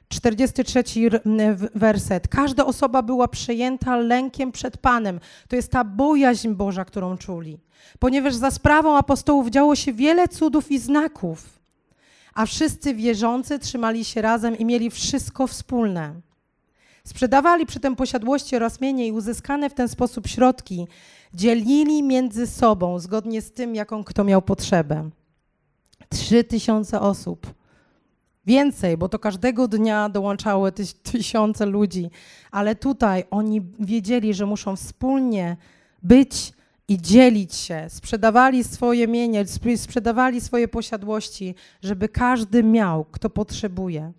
43 0.09 0.83
werset. 1.75 2.27
Każda 2.27 2.65
osoba 2.65 3.01
była 3.01 3.27
przejęta 3.27 3.97
lękiem 3.97 4.51
przed 4.51 4.77
Panem. 4.77 5.19
To 5.47 5.55
jest 5.55 5.71
ta 5.71 5.83
bojaźń 5.83 6.49
Boża, 6.49 6.85
którą 6.85 7.17
czuli. 7.17 7.59
Ponieważ 7.99 8.35
za 8.35 8.51
sprawą 8.51 8.97
apostołów 8.97 9.49
działo 9.49 9.75
się 9.75 9.93
wiele 9.93 10.27
cudów 10.27 10.71
i 10.71 10.79
znaków, 10.79 11.59
a 12.33 12.45
wszyscy 12.45 12.93
wierzący 12.93 13.59
trzymali 13.59 14.05
się 14.05 14.21
razem 14.21 14.57
i 14.57 14.65
mieli 14.65 14.89
wszystko 14.89 15.47
wspólne. 15.47 16.13
Sprzedawali 17.03 17.65
przy 17.65 17.79
tym 17.79 17.95
posiadłości 17.95 18.55
oraz 18.55 18.81
mienie 18.81 19.07
i 19.07 19.11
uzyskane 19.11 19.69
w 19.69 19.73
ten 19.73 19.87
sposób 19.87 20.27
środki 20.27 20.87
dzielili 21.33 22.03
między 22.03 22.47
sobą 22.47 22.99
zgodnie 22.99 23.41
z 23.41 23.51
tym, 23.51 23.75
jaką 23.75 24.03
kto 24.03 24.23
miał 24.23 24.41
potrzebę. 24.41 25.09
Trzy 26.09 26.43
tysiące 26.43 27.01
osób. 27.01 27.53
Więcej, 28.45 28.97
bo 28.97 29.09
to 29.09 29.19
każdego 29.19 29.67
dnia 29.67 30.09
dołączały 30.09 30.71
tysiące 31.11 31.65
ludzi, 31.65 32.09
ale 32.51 32.75
tutaj 32.75 33.23
oni 33.31 33.61
wiedzieli, 33.79 34.33
że 34.33 34.45
muszą 34.45 34.75
wspólnie 34.75 35.57
być 36.03 36.53
i 36.87 37.01
dzielić 37.01 37.55
się. 37.55 37.85
Sprzedawali 37.89 38.63
swoje 38.63 39.07
mienie, 39.07 39.45
sprzedawali 39.75 40.41
swoje 40.41 40.67
posiadłości, 40.67 41.55
żeby 41.81 42.09
każdy 42.09 42.63
miał, 42.63 43.05
kto 43.05 43.29
potrzebuje. 43.29 44.11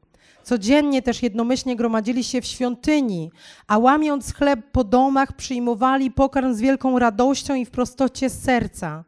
Codziennie 0.43 1.03
też 1.03 1.23
jednomyślnie 1.23 1.77
gromadzili 1.77 2.25
się 2.25 2.41
w 2.41 2.47
świątyni, 2.47 3.31
a 3.67 3.79
łamiąc 3.79 4.35
chleb 4.35 4.61
po 4.73 4.85
domach, 4.85 5.33
przyjmowali 5.33 6.11
pokarm 6.11 6.55
z 6.55 6.61
wielką 6.61 6.99
radością 6.99 7.55
i 7.55 7.65
w 7.65 7.71
prostocie 7.71 8.31
serca. 8.31 9.05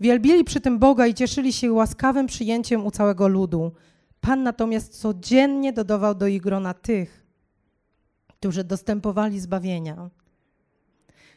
Wielbili 0.00 0.44
przy 0.44 0.60
tym 0.60 0.78
Boga 0.78 1.06
i 1.06 1.14
cieszyli 1.14 1.52
się 1.52 1.72
łaskawym 1.72 2.26
przyjęciem 2.26 2.86
u 2.86 2.90
całego 2.90 3.28
ludu. 3.28 3.72
Pan 4.20 4.42
natomiast 4.42 5.00
codziennie 5.00 5.72
dodawał 5.72 6.14
do 6.14 6.26
ich 6.26 6.42
grona 6.42 6.74
tych, 6.74 7.26
którzy 8.26 8.64
dostępowali 8.64 9.40
zbawienia. 9.40 10.10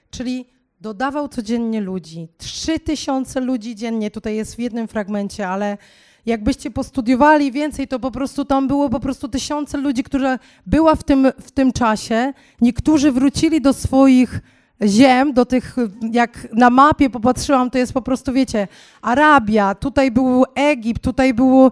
Czyli 0.09 0.45
dodawał 0.81 1.27
codziennie 1.27 1.81
ludzi. 1.81 2.27
Trzy 2.37 2.79
tysiące 2.79 3.41
ludzi 3.41 3.75
dziennie, 3.75 4.11
tutaj 4.11 4.35
jest 4.35 4.55
w 4.55 4.59
jednym 4.59 4.87
fragmencie, 4.87 5.47
ale 5.47 5.77
jakbyście 6.25 6.71
postudiowali 6.71 7.51
więcej, 7.51 7.87
to 7.87 7.99
po 7.99 8.11
prostu 8.11 8.45
tam 8.45 8.67
było 8.67 8.89
po 8.89 8.99
prostu 8.99 9.27
tysiące 9.27 9.77
ludzi, 9.77 10.03
które 10.03 10.39
była 10.65 10.95
w 10.95 11.03
tym, 11.03 11.27
w 11.41 11.51
tym 11.51 11.71
czasie. 11.71 12.33
Niektórzy 12.61 13.11
wrócili 13.11 13.61
do 13.61 13.73
swoich 13.73 14.41
ziem, 14.85 15.33
do 15.33 15.45
tych, 15.45 15.75
jak 16.11 16.47
na 16.53 16.69
mapie 16.69 17.09
popatrzyłam, 17.09 17.71
to 17.71 17.77
jest 17.77 17.93
po 17.93 18.01
prostu, 18.01 18.33
wiecie, 18.33 18.67
Arabia, 19.01 19.75
tutaj 19.75 20.11
był 20.11 20.45
Egipt, 20.55 21.03
tutaj 21.03 21.33
był 21.33 21.57
um, 21.57 21.71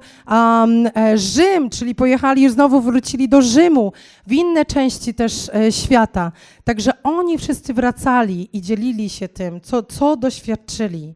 Rzym, 1.16 1.70
czyli 1.70 1.96
pojechali 1.96 2.44
i 2.44 2.50
znowu 2.50 2.82
wrócili 2.82 3.30
do 3.30 3.42
Rzymu, 3.42 3.94
w 4.28 4.34
inne 4.34 4.66
części 4.66 5.14
też 5.14 5.50
e, 5.54 5.72
świata. 5.72 6.32
Także 6.64 7.04
oni 7.04 7.38
wszyscy 7.38 7.74
wracali 7.74 8.50
i 8.54 8.62
dzielili 8.62 9.10
się 9.10 9.28
tym, 9.28 9.62
co, 9.62 9.84
co 9.84 10.18
doświadczyli. 10.18 11.14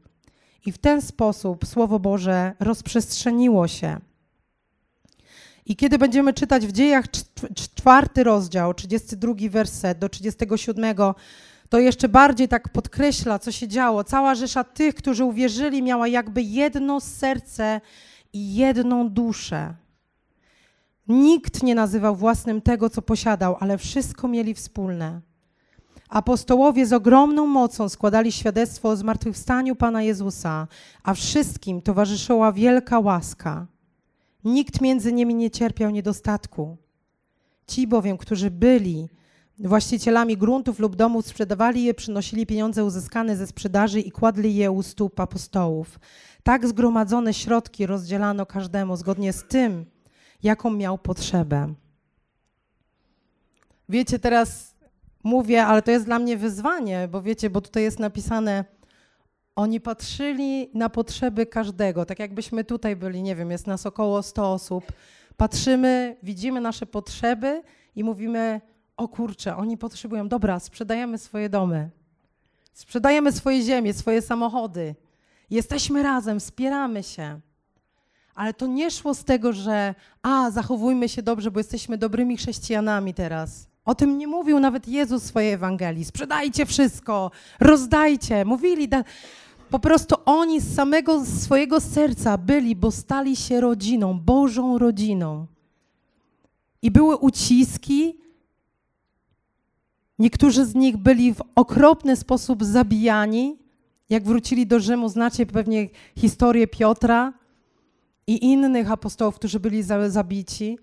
I 0.66 0.72
w 0.72 0.78
ten 0.78 1.02
sposób 1.02 1.66
Słowo 1.66 2.00
Boże 2.00 2.54
rozprzestrzeniło 2.60 3.68
się. 3.68 4.00
I 5.66 5.76
kiedy 5.76 5.98
będziemy 5.98 6.34
czytać 6.34 6.68
w 6.68 6.72
dziejach 6.72 7.06
czwarty 7.76 8.24
rozdział, 8.24 8.74
32 8.74 9.34
werset 9.50 10.00
do 10.00 10.10
37, 10.10 10.96
to 11.72 11.80
jeszcze 11.80 12.10
bardziej 12.10 12.48
tak 12.48 12.70
podkreśla, 12.70 13.40
co 13.40 13.52
się 13.52 13.68
działo. 13.68 14.04
Cała 14.04 14.36
rzesza 14.36 14.64
tych, 14.64 14.96
którzy 14.96 15.26
uwierzyli, 15.26 15.84
miała 15.84 16.08
jakby 16.08 16.42
jedno 16.42 17.00
serce 17.00 17.82
i 18.34 18.56
jedną 18.56 19.10
duszę. 19.10 19.74
Nikt 21.08 21.64
nie 21.64 21.76
nazywał 21.76 22.16
własnym 22.16 22.62
tego, 22.62 22.90
co 22.90 23.02
posiadał, 23.02 23.58
ale 23.60 23.78
wszystko 23.78 24.28
mieli 24.28 24.54
wspólne. 24.54 25.22
Apostołowie 26.10 26.86
z 26.86 26.94
ogromną 26.94 27.48
mocą 27.48 27.90
składali 27.90 28.32
świadectwo 28.32 28.90
o 28.90 28.96
zmartwychwstaniu 28.96 29.76
Pana 29.76 30.02
Jezusa, 30.02 30.68
a 31.04 31.14
wszystkim 31.14 31.82
towarzyszyła 31.82 32.52
wielka 32.52 33.00
łaska. 33.00 33.68
Nikt 34.44 34.82
między 34.82 35.14
nimi 35.14 35.36
nie 35.36 35.52
cierpiał 35.52 35.90
niedostatku. 35.90 36.78
Ci 37.68 37.88
bowiem, 37.88 38.18
którzy 38.18 38.52
byli 38.52 39.10
właścicielami 39.68 40.38
gruntów 40.38 40.80
lub 40.80 40.96
domów, 40.96 41.28
sprzedawali 41.28 41.84
je, 41.84 41.94
przynosili 41.94 42.46
pieniądze 42.46 42.84
uzyskane 42.86 43.36
ze 43.36 43.48
sprzedaży 43.48 44.00
i 44.00 44.12
kładli 44.12 44.56
je 44.56 44.72
u 44.72 44.84
stóp 44.84 45.20
apostołów. 45.20 46.00
Tak 46.44 46.68
zgromadzone 46.68 47.34
środki 47.34 47.86
rozdzielano 47.86 48.46
każdemu 48.46 48.96
zgodnie 48.96 49.34
z 49.34 49.44
tym, 49.44 49.86
jaką 50.44 50.72
miał 50.72 50.98
potrzebę. 50.98 51.74
Wiecie, 53.90 54.20
teraz 54.20 54.76
mówię, 55.24 55.66
ale 55.66 55.82
to 55.82 55.92
jest 55.92 56.06
dla 56.06 56.20
mnie 56.20 56.38
wyzwanie, 56.38 57.08
bo 57.12 57.22
wiecie, 57.22 57.50
bo 57.50 57.62
tutaj 57.62 57.84
jest 57.84 58.00
napisane, 58.00 58.66
oni 59.56 59.82
patrzyli 59.82 60.70
na 60.74 60.90
potrzeby 60.90 61.46
każdego, 61.46 62.06
tak 62.06 62.20
jakbyśmy 62.20 62.64
tutaj 62.64 62.96
byli, 62.96 63.24
nie 63.24 63.36
wiem, 63.36 63.52
jest 63.52 63.68
nas 63.68 63.86
około 63.86 64.24
100 64.24 64.54
osób. 64.54 64.92
Patrzymy, 65.38 66.18
widzimy 66.24 66.62
nasze 66.62 66.86
potrzeby 66.86 67.64
i 67.96 68.04
mówimy: 68.04 68.62
O 69.02 69.08
kurczę, 69.08 69.58
oni 69.58 69.78
potrzebują, 69.78 70.28
dobra, 70.28 70.60
sprzedajemy 70.60 71.18
swoje 71.18 71.50
domy, 71.50 71.90
sprzedajemy 72.74 73.32
swoje 73.32 73.62
ziemie, 73.62 73.94
swoje 73.94 74.22
samochody. 74.22 74.96
Jesteśmy 75.50 76.04
razem, 76.04 76.40
wspieramy 76.40 77.04
się. 77.04 77.40
Ale 78.36 78.54
to 78.54 78.68
nie 78.68 78.92
szło 78.92 79.14
z 79.14 79.24
tego, 79.24 79.54
że 79.54 79.96
a, 80.22 80.52
zachowujmy 80.52 81.10
się 81.10 81.22
dobrze, 81.22 81.52
bo 81.52 81.60
jesteśmy 81.60 81.98
dobrymi 81.98 82.38
chrześcijanami 82.38 83.14
teraz. 83.14 83.68
O 83.86 83.96
tym 83.96 84.18
nie 84.18 84.28
mówił 84.28 84.60
nawet 84.60 84.88
Jezus 84.88 85.24
w 85.24 85.28
swojej 85.28 85.54
Ewangelii. 85.54 86.06
Sprzedajcie 86.06 86.66
wszystko, 86.66 87.32
rozdajcie. 87.60 88.46
Mówili, 88.46 88.88
da... 88.88 89.04
po 89.70 89.80
prostu 89.80 90.16
oni 90.26 90.60
z 90.62 90.76
samego 90.76 91.26
swojego 91.26 91.80
serca 91.80 92.38
byli, 92.38 92.76
bo 92.76 92.92
stali 92.92 93.36
się 93.36 93.62
rodziną, 93.62 94.20
Bożą 94.20 94.78
rodziną. 94.78 95.46
I 96.82 96.92
były 96.92 97.18
uciski. 97.18 98.21
Niektórzy 100.22 100.66
z 100.66 100.76
nich 100.76 100.98
byli 100.98 101.34
w 101.34 101.42
okropny 101.56 102.16
sposób 102.16 102.64
zabijani. 102.64 103.58
Jak 104.10 104.24
wrócili 104.24 104.68
do 104.68 104.80
Rzymu, 104.80 105.10
znacie 105.10 105.46
pewnie 105.46 105.90
historię 106.18 106.68
Piotra 106.68 107.34
i 108.28 108.46
innych 108.46 108.92
apostołów, 108.92 109.36
którzy 109.36 109.60
byli 109.60 109.84
zabici 110.08 110.78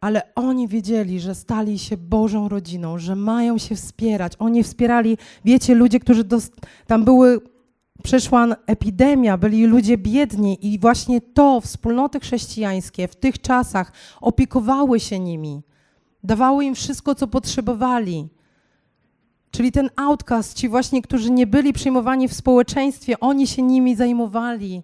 ale 0.00 0.34
oni 0.34 0.68
wiedzieli, 0.68 1.20
że 1.20 1.34
stali 1.34 1.78
się 1.78 1.96
Bożą 1.96 2.48
rodziną, 2.48 2.98
że 2.98 3.16
mają 3.16 3.58
się 3.58 3.74
wspierać. 3.74 4.32
Oni 4.38 4.62
wspierali, 4.62 5.18
wiecie, 5.44 5.74
ludzie, 5.74 6.00
którzy 6.00 6.24
tam 6.86 7.04
były, 7.04 7.40
przeszła 8.02 8.46
epidemia, 8.66 9.38
byli 9.38 9.66
ludzie 9.66 9.98
biedni 9.98 10.74
i 10.74 10.78
właśnie 10.78 11.20
to, 11.20 11.60
wspólnoty 11.60 12.20
chrześcijańskie 12.20 13.08
w 13.08 13.16
tych 13.16 13.40
czasach 13.40 13.92
opiekowały 14.20 15.00
się 15.00 15.18
nimi, 15.18 15.62
dawały 16.26 16.64
im 16.64 16.74
wszystko, 16.74 17.14
co 17.14 17.26
potrzebowali. 17.26 18.28
Czyli 19.50 19.72
ten 19.72 19.90
outcast, 19.96 20.54
ci 20.54 20.68
właśnie, 20.68 21.02
którzy 21.02 21.30
nie 21.30 21.46
byli 21.46 21.72
przyjmowani 21.72 22.28
w 22.28 22.34
społeczeństwie, 22.34 23.20
oni 23.20 23.46
się 23.46 23.62
nimi 23.62 23.96
zajmowali 23.96 24.82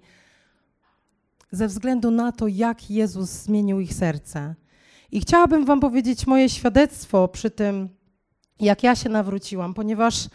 ze 1.50 1.68
względu 1.68 2.10
na 2.10 2.32
to, 2.32 2.48
jak 2.48 2.90
Jezus 2.90 3.30
zmienił 3.30 3.80
ich 3.80 3.94
serce. 3.94 4.54
I 5.12 5.20
chciałabym 5.20 5.64
Wam 5.64 5.80
powiedzieć 5.80 6.26
moje 6.26 6.48
świadectwo 6.48 7.28
przy 7.28 7.50
tym, 7.50 7.88
jak 8.60 8.82
ja 8.82 8.96
się 8.96 9.08
nawróciłam, 9.08 9.74
ponieważ 9.74 10.28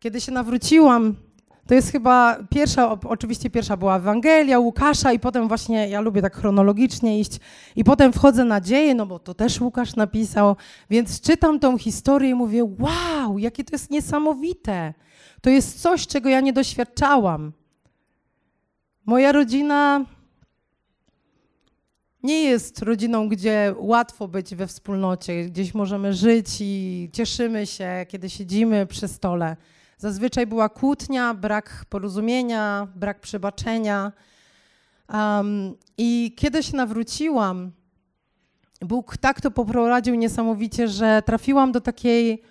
kiedy 0.00 0.20
się 0.20 0.32
nawróciłam, 0.32 1.16
to 1.66 1.74
jest 1.74 1.92
chyba 1.92 2.38
pierwsza, 2.50 2.90
oczywiście 2.90 3.50
pierwsza 3.50 3.76
była 3.76 3.96
Ewangelia, 3.96 4.58
Łukasza 4.58 5.12
i 5.12 5.18
potem 5.18 5.48
właśnie, 5.48 5.88
ja 5.88 6.00
lubię 6.00 6.22
tak 6.22 6.36
chronologicznie 6.36 7.20
iść 7.20 7.40
i 7.76 7.84
potem 7.84 8.12
wchodzę 8.12 8.44
na 8.44 8.60
dzieje, 8.60 8.94
no 8.94 9.06
bo 9.06 9.18
to 9.18 9.34
też 9.34 9.60
Łukasz 9.60 9.96
napisał, 9.96 10.56
więc 10.90 11.20
czytam 11.20 11.60
tą 11.60 11.78
historię 11.78 12.30
i 12.30 12.34
mówię, 12.34 12.64
wow, 12.78 13.38
jakie 13.38 13.64
to 13.64 13.74
jest 13.74 13.90
niesamowite. 13.90 14.94
To 15.40 15.50
jest 15.50 15.82
coś, 15.82 16.06
czego 16.06 16.28
ja 16.28 16.40
nie 16.40 16.52
doświadczałam. 16.52 17.52
Moja 19.06 19.32
rodzina 19.32 20.04
nie 22.22 22.42
jest 22.42 22.82
rodziną, 22.82 23.28
gdzie 23.28 23.74
łatwo 23.78 24.28
być 24.28 24.54
we 24.54 24.66
wspólnocie, 24.66 25.44
gdzieś 25.44 25.74
możemy 25.74 26.12
żyć 26.12 26.46
i 26.60 27.10
cieszymy 27.12 27.66
się, 27.66 28.06
kiedy 28.08 28.30
siedzimy 28.30 28.86
przy 28.86 29.08
stole. 29.08 29.56
Zazwyczaj 29.98 30.46
była 30.46 30.68
kłótnia, 30.68 31.34
brak 31.34 31.84
porozumienia, 31.88 32.88
brak 32.96 33.20
przebaczenia. 33.20 34.12
Um, 35.08 35.74
I 35.98 36.34
kiedy 36.36 36.62
się 36.62 36.76
nawróciłam, 36.76 37.72
Bóg 38.80 39.16
tak 39.16 39.40
to 39.40 39.50
poprowadził 39.50 40.14
niesamowicie, 40.14 40.88
że 40.88 41.22
trafiłam 41.26 41.72
do 41.72 41.80
takiej, 41.80 42.42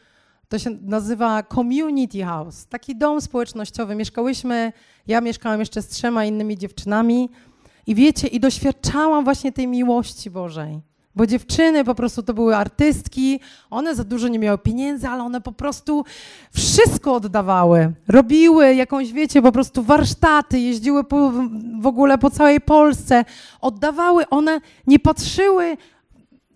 to 0.50 0.60
się 0.60 0.70
nazywa 0.82 1.44
community 1.44 2.24
house, 2.24 2.68
taki 2.68 2.96
dom 2.96 3.22
społecznościowy. 3.22 3.96
Mieszkałyśmy, 3.96 4.74
ja 5.08 5.22
mieszkałam 5.22 5.60
jeszcze 5.60 5.82
z 5.82 5.88
trzema 5.88 6.26
innymi 6.26 6.58
dziewczynami 6.58 7.30
i 7.88 7.96
wiecie, 7.96 8.28
i 8.28 8.40
doświadczałam 8.40 9.24
właśnie 9.24 9.52
tej 9.52 9.68
miłości 9.68 10.32
Bożej. 10.32 10.82
Bo 11.15 11.28
dziewczyny 11.28 11.84
po 11.84 11.95
prostu 11.95 12.23
to 12.23 12.34
były 12.34 12.56
artystki, 12.56 13.39
one 13.69 13.95
za 13.95 14.04
dużo 14.04 14.28
nie 14.28 14.39
miały 14.39 14.58
pieniędzy, 14.58 15.08
ale 15.08 15.23
one 15.23 15.41
po 15.41 15.52
prostu 15.52 16.06
wszystko 16.54 17.13
oddawały. 17.13 17.93
Robiły 18.08 18.76
jakąś, 18.76 19.12
wiecie, 19.12 19.41
po 19.41 19.52
prostu 19.52 19.84
warsztaty, 19.84 20.60
jeździły 20.60 21.04
po, 21.04 21.32
w 21.82 21.88
ogóle 21.88 22.17
po 22.17 22.30
całej 22.30 22.62
Polsce. 22.62 23.26
Oddawały, 23.62 24.30
one 24.30 24.62
nie 24.88 24.99
patrzyły 24.99 25.78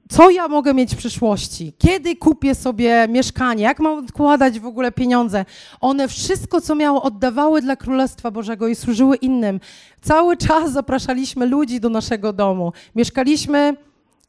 co 0.09 0.29
ja 0.29 0.47
mogę 0.47 0.73
mieć 0.73 0.93
w 0.93 0.97
przyszłości, 0.97 1.73
kiedy 1.77 2.15
kupię 2.15 2.55
sobie 2.55 3.07
mieszkanie, 3.09 3.63
jak 3.63 3.79
mam 3.79 3.99
odkładać 3.99 4.59
w 4.59 4.65
ogóle 4.65 4.91
pieniądze. 4.91 5.45
One 5.81 6.07
wszystko, 6.07 6.61
co 6.61 6.75
miało, 6.75 7.01
oddawały 7.01 7.61
dla 7.61 7.75
Królestwa 7.75 8.31
Bożego 8.31 8.67
i 8.67 8.75
służyły 8.75 9.15
innym. 9.15 9.59
Cały 10.01 10.37
czas 10.37 10.71
zapraszaliśmy 10.71 11.45
ludzi 11.45 11.79
do 11.79 11.89
naszego 11.89 12.33
domu. 12.33 12.73
Mieszkaliśmy, 12.95 13.75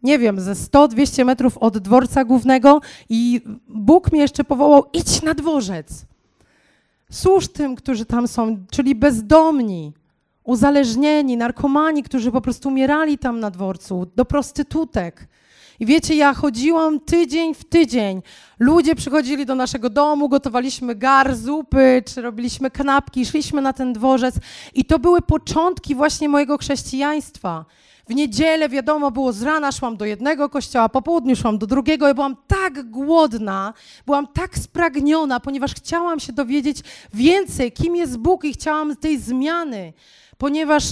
nie 0.02 0.18
wiem, 0.18 0.40
ze 0.40 0.52
100-200 0.52 1.24
metrów 1.24 1.58
od 1.58 1.78
dworca 1.78 2.24
głównego 2.24 2.80
i 3.08 3.40
Bóg 3.68 4.12
mnie 4.12 4.20
jeszcze 4.20 4.44
powołał, 4.44 4.84
idź 4.92 5.22
na 5.22 5.34
dworzec. 5.34 6.04
Służ 7.10 7.48
tym, 7.48 7.76
którzy 7.76 8.04
tam 8.04 8.28
są, 8.28 8.56
czyli 8.70 8.94
bezdomni, 8.94 9.92
uzależnieni, 10.44 11.36
narkomani, 11.36 12.02
którzy 12.02 12.32
po 12.32 12.40
prostu 12.40 12.68
umierali 12.68 13.18
tam 13.18 13.40
na 13.40 13.50
dworcu, 13.50 14.06
do 14.16 14.24
prostytutek. 14.24 15.28
I 15.80 15.86
wiecie, 15.86 16.14
ja 16.14 16.34
chodziłam 16.34 17.00
tydzień 17.00 17.54
w 17.54 17.64
tydzień. 17.64 18.22
Ludzie 18.58 18.94
przychodzili 18.94 19.46
do 19.46 19.54
naszego 19.54 19.90
domu, 19.90 20.28
gotowaliśmy 20.28 20.94
gar, 20.94 21.36
zupy, 21.36 22.02
czy 22.06 22.22
robiliśmy 22.22 22.70
kanapki, 22.70 23.26
szliśmy 23.26 23.62
na 23.62 23.72
ten 23.72 23.92
dworzec. 23.92 24.34
I 24.74 24.84
to 24.84 24.98
były 24.98 25.22
początki 25.22 25.94
właśnie 25.94 26.28
mojego 26.28 26.58
chrześcijaństwa. 26.58 27.64
W 28.08 28.14
niedzielę, 28.14 28.68
wiadomo, 28.68 29.10
było 29.10 29.32
z 29.32 29.42
rana, 29.42 29.72
szłam 29.72 29.96
do 29.96 30.04
jednego 30.04 30.48
kościoła, 30.48 30.88
po 30.88 31.02
południu 31.02 31.36
szłam 31.36 31.58
do 31.58 31.66
drugiego. 31.66 32.08
Ja 32.08 32.14
byłam 32.14 32.36
tak 32.46 32.90
głodna, 32.90 33.74
byłam 34.06 34.26
tak 34.26 34.58
spragniona, 34.58 35.40
ponieważ 35.40 35.74
chciałam 35.74 36.20
się 36.20 36.32
dowiedzieć 36.32 36.78
więcej, 37.14 37.72
kim 37.72 37.96
jest 37.96 38.16
Bóg 38.16 38.44
i 38.44 38.52
chciałam 38.52 38.96
tej 38.96 39.18
zmiany, 39.18 39.92
ponieważ 40.38 40.84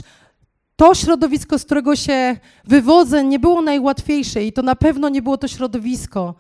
to 0.77 0.95
środowisko, 0.95 1.59
z 1.59 1.65
którego 1.65 1.97
się 1.97 2.37
wywodzę, 2.65 3.25
nie 3.25 3.39
było 3.39 3.63
najłatwiejsze 3.63 4.45
i 4.45 4.53
to 4.53 4.63
na 4.63 4.77
pewno 4.77 5.09
nie 5.09 5.23
było 5.23 5.39
to 5.39 5.49
środowisko. 5.49 6.35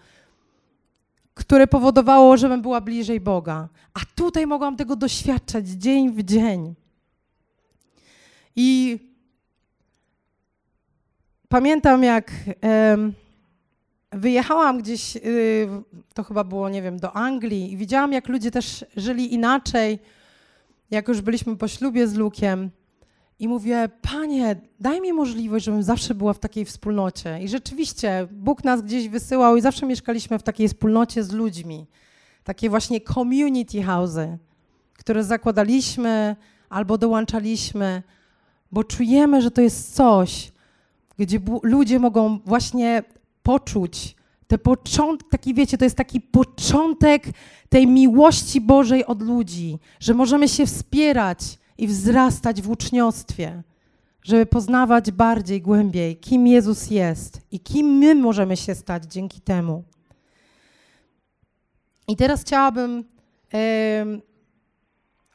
które 1.35 1.67
powodowało, 1.67 2.37
żebym 2.37 2.62
była 2.62 2.81
bliżej 2.81 3.21
Boga. 3.21 3.69
A 3.95 4.01
tutaj 4.15 4.47
mogłam 4.47 4.77
tego 4.77 4.97
doświadczać 4.97 5.69
dzień 5.69 6.12
w 6.12 6.23
dzień. 6.23 6.75
I 8.57 8.99
pamiętam, 11.48 12.02
jak 12.02 12.30
wyjechałam 14.12 14.78
gdzieś, 14.78 15.16
y, 15.16 15.68
to 16.14 16.22
chyba 16.22 16.44
było, 16.44 16.68
nie 16.68 16.82
wiem, 16.82 16.98
do 16.98 17.12
Anglii 17.12 17.72
i 17.72 17.76
widziałam, 17.76 18.12
jak 18.12 18.28
ludzie 18.28 18.50
też 18.50 18.85
żyli 18.96 19.35
inaczej, 19.35 19.98
jak 20.90 21.09
już 21.09 21.20
byliśmy 21.20 21.56
po 21.56 21.68
ślubie 21.68 22.09
z 22.09 22.14
Lukiem. 22.14 22.70
I 23.38 23.48
mówię, 23.48 23.88
Panie, 24.02 24.56
daj 24.80 25.00
mi 25.00 25.12
możliwość, 25.12 25.64
żebym 25.64 25.82
zawsze 25.82 26.14
była 26.14 26.32
w 26.32 26.38
takiej 26.38 26.64
wspólnocie. 26.64 27.38
I 27.42 27.48
rzeczywiście, 27.48 28.28
Bóg 28.32 28.64
nas 28.64 28.82
gdzieś 28.82 29.09
wysyłał 29.09 29.56
i 29.56 29.61
zawsze 29.61 29.87
mieszkaliśmy 29.87 30.38
w 30.38 30.42
takiej 30.42 30.68
wspólnocie 30.68 31.24
z 31.24 31.32
ludźmi. 31.32 31.87
Takie 32.44 32.70
właśnie 32.70 33.00
community 33.00 33.78
house'y, 33.78 34.37
które 34.92 35.24
zakładaliśmy 35.24 36.37
albo 36.68 36.98
dołączaliśmy, 36.98 38.02
bo 38.72 38.85
czujemy, 38.85 39.42
że 39.42 39.50
to 39.50 39.61
jest 39.61 39.94
coś, 39.94 40.52
gdzie 41.18 41.40
ludzie 41.62 41.98
mogą 41.98 42.38
właśnie 42.38 43.02
poczuć 43.42 44.16
te 44.46 44.59
początek, 44.59 45.29
taki 45.29 45.55
wiecie, 45.55 45.79
to 45.79 45.85
jest 45.85 45.96
taki 45.96 46.20
początek 46.20 47.24
tej 47.68 47.87
miłości 47.87 48.61
Bożej 48.61 49.07
od 49.07 49.22
ludzi, 49.22 49.79
że 50.00 50.14
możemy 50.14 50.48
się 50.48 50.66
wspierać 50.66 51.59
i 51.79 51.87
wzrastać 51.87 52.62
w 52.62 52.70
uczniostwie, 52.70 53.62
żeby 54.22 54.46
poznawać 54.46 55.11
bardziej, 55.11 55.62
głębiej, 55.62 56.16
kim 56.16 56.46
Jezus 56.46 56.90
jest 56.90 57.40
i 57.50 57.61
kim 57.61 57.87
my 57.87 58.14
możemy 58.14 58.57
się 58.57 58.74
stać 58.74 59.05
dzięki 59.05 59.40
temu. 59.40 59.85
I 62.09 62.16
teraz 62.16 62.40
chciałabym 62.40 63.05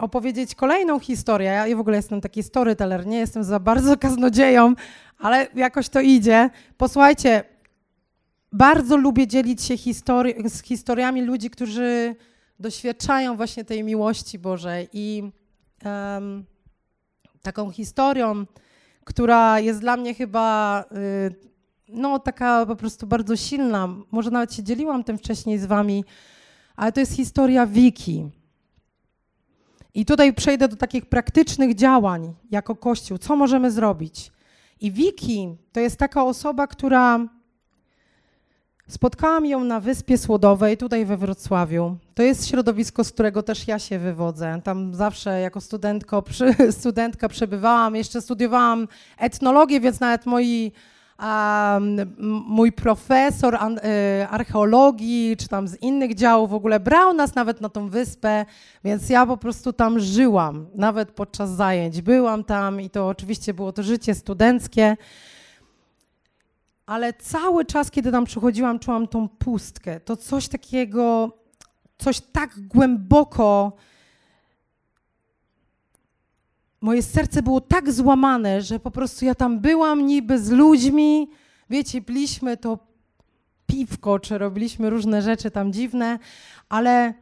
opowiedzieć 0.02 0.56
kolejną 0.56 1.00
historię. 1.00 1.50
Ja 1.50 1.78
w 1.78 1.80
ogóle 1.80 1.98
jestem 1.98 2.22
taki 2.22 2.44
storyteller, 2.44 3.08
nie 3.08 3.18
jestem 3.18 3.44
za 3.44 3.60
bardzo 3.60 3.98
kaznodzieją, 4.06 4.74
ale 5.20 5.48
jakoś 5.56 5.90
to 5.90 6.02
idzie. 6.02 6.50
Posłuchajcie, 6.78 7.44
bardzo 8.52 8.98
lubię 8.98 9.28
dzielić 9.28 9.64
się 9.64 9.78
histori 9.78 10.50
z 10.50 10.64
historiami 10.64 11.22
ludzi, 11.22 11.50
którzy 11.50 12.16
doświadczają 12.60 13.38
właśnie 13.38 13.66
tej 13.66 13.84
miłości 13.84 14.40
Bożej 14.40 14.90
i 14.94 15.24
um, 15.86 16.46
taką 17.42 17.72
historią, 17.72 18.46
która 19.04 19.60
jest 19.60 19.80
dla 19.80 19.98
mnie 19.98 20.14
chyba 20.14 20.84
y, 20.92 21.36
no, 21.90 22.20
taka 22.20 22.66
po 22.66 22.76
prostu 22.76 23.08
bardzo 23.08 23.36
silna. 23.36 23.90
Może 24.12 24.32
nawet 24.32 24.54
się 24.54 24.64
dzieliłam 24.64 25.04
tym 25.04 25.18
wcześniej 25.18 25.60
z 25.60 25.66
wami, 25.66 26.06
ale 26.76 26.92
to 26.92 27.00
jest 27.00 27.16
historia 27.16 27.68
Wiki. 27.68 28.41
I 29.94 30.06
tutaj 30.06 30.34
przejdę 30.34 30.68
do 30.68 30.76
takich 30.76 31.06
praktycznych 31.06 31.76
działań 31.76 32.34
jako 32.52 32.76
Kościół. 32.76 33.18
Co 33.18 33.36
możemy 33.36 33.72
zrobić? 33.72 34.32
I 34.82 34.92
Wiki 34.92 35.56
to 35.72 35.80
jest 35.80 35.98
taka 35.98 36.24
osoba, 36.24 36.68
która 36.68 37.20
Spotkałam 38.92 39.46
ją 39.46 39.64
na 39.64 39.80
Wyspie 39.80 40.18
Słodowej, 40.18 40.78
tutaj 40.78 41.06
we 41.06 41.18
Wrocławiu. 41.18 41.98
To 42.16 42.24
jest 42.24 42.48
środowisko, 42.48 43.04
z 43.04 43.12
którego 43.12 43.44
też 43.44 43.68
ja 43.68 43.80
się 43.80 44.00
wywodzę. 44.00 44.62
Tam 44.64 44.96
zawsze 44.96 45.40
jako 45.42 45.60
studentka 46.82 47.30
przebywałam, 47.30 47.96
jeszcze 47.96 48.22
studiowałam 48.22 48.88
etnologię, 49.18 49.80
więc 49.80 50.00
nawet 50.00 50.26
moi, 50.26 50.72
um, 51.22 52.16
mój 52.48 52.72
profesor 52.72 53.56
y, 53.56 54.28
archeologii, 54.28 55.38
czy 55.38 55.48
tam 55.48 55.68
z 55.68 55.82
innych 55.82 56.16
działów 56.16 56.50
w 56.50 56.54
ogóle 56.54 56.80
brał 56.80 57.14
nas 57.14 57.36
nawet 57.36 57.62
na 57.62 57.70
tą 57.70 57.90
wyspę, 57.90 58.46
więc 58.84 59.10
ja 59.10 59.26
po 59.26 59.38
prostu 59.38 59.74
tam 59.74 60.00
żyłam, 60.00 60.68
nawet 60.76 61.12
podczas 61.12 61.50
zajęć. 61.50 62.02
Byłam 62.02 62.44
tam 62.44 62.82
i 62.82 62.90
to 62.90 63.08
oczywiście 63.08 63.54
było 63.54 63.72
to 63.72 63.84
życie 63.84 64.16
studenckie 64.16 64.98
ale 66.92 67.14
cały 67.14 67.66
czas, 67.66 67.92
kiedy 67.92 68.12
tam 68.12 68.26
przychodziłam, 68.26 68.80
czułam 68.80 69.08
tą 69.08 69.30
pustkę. 69.30 70.00
To 70.00 70.18
coś 70.18 70.48
takiego, 70.48 71.32
coś 71.98 72.22
tak 72.22 72.68
głęboko. 72.68 73.72
Moje 76.82 77.04
serce 77.04 77.42
było 77.42 77.62
tak 77.62 77.92
złamane, 77.92 78.62
że 78.62 78.80
po 78.80 78.92
prostu 78.92 79.26
ja 79.26 79.36
tam 79.36 79.60
byłam 79.60 80.06
niby 80.06 80.40
z 80.40 80.50
ludźmi, 80.50 81.30
wiecie, 81.70 82.02
piliśmy 82.02 82.58
to 82.58 82.80
piwko, 83.68 84.20
czy 84.20 84.38
robiliśmy 84.38 84.90
różne 84.90 85.22
rzeczy 85.22 85.52
tam 85.52 85.74
dziwne, 85.74 86.20
ale 86.70 87.14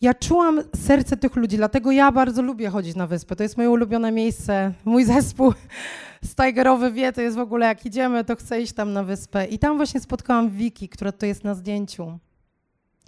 ja 0.00 0.14
czułam 0.14 0.60
serce 0.76 1.16
tych 1.16 1.36
ludzi, 1.36 1.56
dlatego 1.56 1.90
ja 1.90 2.12
bardzo 2.12 2.42
lubię 2.42 2.68
chodzić 2.68 2.96
na 2.96 3.06
wyspę. 3.06 3.36
To 3.36 3.42
jest 3.42 3.56
moje 3.56 3.70
ulubione 3.70 4.12
miejsce. 4.12 4.72
Mój 4.84 5.04
zespół 5.04 5.54
Steigerowy 6.32 6.92
wie, 6.92 7.12
to 7.12 7.20
jest 7.20 7.36
w 7.36 7.40
ogóle 7.40 7.66
jak 7.66 7.86
idziemy, 7.86 8.24
to 8.24 8.36
chcę 8.36 8.62
iść 8.62 8.72
tam 8.72 8.92
na 8.92 9.04
wyspę. 9.04 9.46
I 9.46 9.58
tam 9.58 9.76
właśnie 9.76 10.00
spotkałam 10.00 10.50
Wiki, 10.50 10.88
która 10.88 11.12
to 11.12 11.26
jest 11.26 11.44
na 11.44 11.54
zdjęciu. 11.54 12.18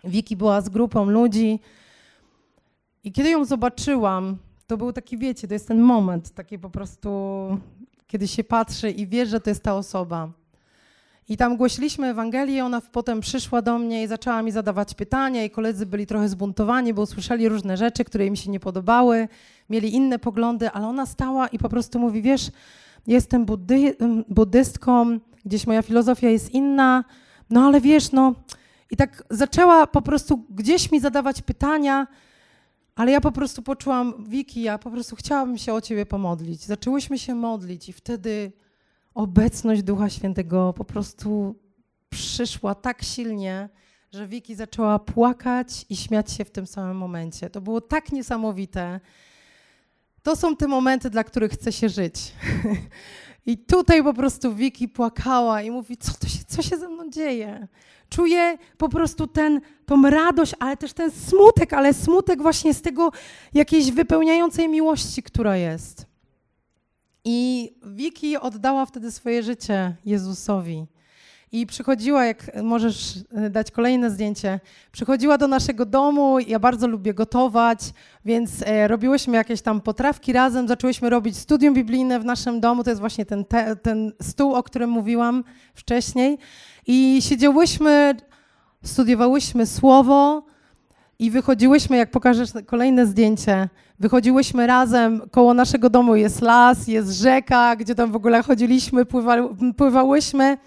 Wiki 0.04 0.36
była 0.36 0.60
z 0.60 0.68
grupą 0.68 1.04
ludzi 1.04 1.60
i 3.04 3.12
kiedy 3.12 3.30
ją 3.30 3.44
zobaczyłam, 3.44 4.36
to 4.66 4.76
był 4.76 4.92
taki, 4.92 5.18
wiecie, 5.18 5.48
to 5.48 5.54
jest 5.54 5.68
ten 5.68 5.80
moment, 5.80 6.30
taki 6.30 6.58
po 6.58 6.70
prostu, 6.70 7.10
kiedy 8.06 8.28
się 8.28 8.44
patrzy 8.44 8.90
i 8.90 9.06
wie, 9.06 9.26
że 9.26 9.40
to 9.40 9.50
jest 9.50 9.62
ta 9.62 9.74
osoba. 9.74 10.28
I 11.28 11.36
tam 11.36 11.56
głosiliśmy 11.56 12.06
Ewangelię, 12.06 12.64
ona 12.64 12.80
potem 12.80 13.20
przyszła 13.20 13.62
do 13.62 13.78
mnie 13.78 14.02
i 14.02 14.06
zaczęła 14.06 14.42
mi 14.42 14.52
zadawać 14.52 14.94
pytania 14.94 15.44
i 15.44 15.50
koledzy 15.50 15.86
byli 15.86 16.06
trochę 16.06 16.28
zbuntowani, 16.28 16.94
bo 16.94 17.02
usłyszeli 17.02 17.48
różne 17.48 17.76
rzeczy, 17.76 18.04
które 18.04 18.26
im 18.26 18.36
się 18.36 18.50
nie 18.50 18.60
podobały, 18.60 19.28
mieli 19.70 19.94
inne 19.94 20.18
poglądy, 20.18 20.70
ale 20.70 20.86
ona 20.86 21.06
stała 21.06 21.46
i 21.48 21.58
po 21.58 21.68
prostu 21.68 21.98
mówi, 21.98 22.22
wiesz, 22.22 22.50
jestem 23.06 23.44
buddy, 23.44 23.96
buddystką, 24.28 25.18
gdzieś 25.44 25.66
moja 25.66 25.82
filozofia 25.82 26.28
jest 26.28 26.50
inna, 26.50 27.04
no 27.50 27.64
ale 27.66 27.80
wiesz, 27.80 28.12
no 28.12 28.34
i 28.90 28.96
tak 28.96 29.24
zaczęła 29.30 29.86
po 29.86 30.02
prostu 30.02 30.44
gdzieś 30.50 30.92
mi 30.92 31.00
zadawać 31.00 31.42
pytania, 31.42 32.06
ale 32.94 33.12
ja 33.12 33.20
po 33.20 33.32
prostu 33.32 33.62
poczułam, 33.62 34.24
Wiki, 34.28 34.62
ja 34.62 34.78
po 34.78 34.90
prostu 34.90 35.16
chciałabym 35.16 35.58
się 35.58 35.74
o 35.74 35.80
ciebie 35.80 36.06
pomodlić. 36.06 36.64
Zaczęłyśmy 36.64 37.18
się 37.18 37.34
modlić 37.34 37.88
i 37.88 37.92
wtedy 37.92 38.52
obecność 39.14 39.82
Ducha 39.82 40.10
Świętego 40.10 40.72
po 40.72 40.84
prostu 40.84 41.54
przyszła 42.08 42.74
tak 42.74 43.02
silnie, 43.02 43.68
że 44.12 44.28
Wiki 44.28 44.54
zaczęła 44.54 44.98
płakać 44.98 45.86
i 45.90 45.96
śmiać 45.96 46.32
się 46.32 46.44
w 46.44 46.50
tym 46.50 46.66
samym 46.66 46.96
momencie. 46.96 47.50
To 47.50 47.60
było 47.60 47.80
tak 47.80 48.12
niesamowite. 48.12 49.00
To 50.22 50.36
są 50.36 50.56
te 50.56 50.68
momenty, 50.68 51.10
dla 51.10 51.24
których 51.24 51.52
chce 51.52 51.72
się 51.72 51.88
żyć. 51.88 52.14
I 53.46 53.58
tutaj 53.58 54.02
po 54.02 54.14
prostu 54.14 54.54
Wiki 54.54 54.88
płakała 54.88 55.62
i 55.62 55.70
mówi, 55.70 55.96
co, 55.96 56.12
to 56.12 56.28
się, 56.28 56.44
co 56.46 56.62
się 56.62 56.76
ze 56.76 56.88
mną 56.88 57.10
dzieje? 57.10 57.68
Czuję 58.12 58.58
po 58.78 58.88
prostu 58.88 59.26
ten, 59.26 59.60
tą 59.86 60.10
radość, 60.10 60.54
ale 60.58 60.76
też 60.76 60.92
ten 60.92 61.10
smutek, 61.10 61.72
ale 61.72 61.94
smutek 61.94 62.42
właśnie 62.42 62.74
z 62.74 62.82
tego 62.82 63.12
jakiejś 63.54 63.90
wypełniającej 63.90 64.68
miłości, 64.68 65.22
która 65.22 65.56
jest. 65.56 66.06
I 67.24 67.70
Wiki 67.82 68.36
oddała 68.36 68.86
wtedy 68.86 69.12
swoje 69.12 69.42
życie 69.42 69.96
Jezusowi. 70.04 70.86
I 71.54 71.66
przychodziła, 71.66 72.24
jak 72.24 72.62
możesz 72.62 73.14
e, 73.32 73.50
dać 73.50 73.70
kolejne 73.70 74.10
zdjęcie, 74.10 74.60
przychodziła 74.92 75.38
do 75.38 75.48
naszego 75.48 75.86
domu. 75.86 76.38
Ja 76.38 76.58
bardzo 76.58 76.86
lubię 76.88 77.14
gotować, 77.14 77.80
więc 78.24 78.50
e, 78.66 78.88
robiłyśmy 78.88 79.36
jakieś 79.36 79.62
tam 79.62 79.80
potrawki 79.80 80.32
razem. 80.32 80.68
Zaczęłyśmy 80.68 81.10
robić 81.10 81.36
studium 81.36 81.74
biblijne 81.74 82.20
w 82.20 82.24
naszym 82.24 82.60
domu. 82.60 82.84
To 82.84 82.90
jest 82.90 83.00
właśnie 83.00 83.26
ten, 83.26 83.44
te, 83.44 83.76
ten 83.76 84.12
stół, 84.22 84.54
o 84.54 84.62
którym 84.62 84.90
mówiłam 84.90 85.44
wcześniej. 85.74 86.38
I 86.86 87.18
siedziałyśmy, 87.22 88.14
studiowałyśmy 88.84 89.66
słowo 89.66 90.42
i 91.18 91.30
wychodziłyśmy, 91.30 91.96
jak 91.96 92.10
pokażesz 92.10 92.50
kolejne 92.66 93.06
zdjęcie, 93.06 93.68
wychodziłyśmy 93.98 94.66
razem, 94.66 95.22
koło 95.30 95.54
naszego 95.54 95.90
domu 95.90 96.16
jest 96.16 96.40
las, 96.40 96.88
jest 96.88 97.12
rzeka, 97.12 97.76
gdzie 97.76 97.94
tam 97.94 98.12
w 98.12 98.16
ogóle 98.16 98.42
chodziliśmy, 98.42 99.04
pływa, 99.04 99.36
pływałyśmy. 99.76 100.58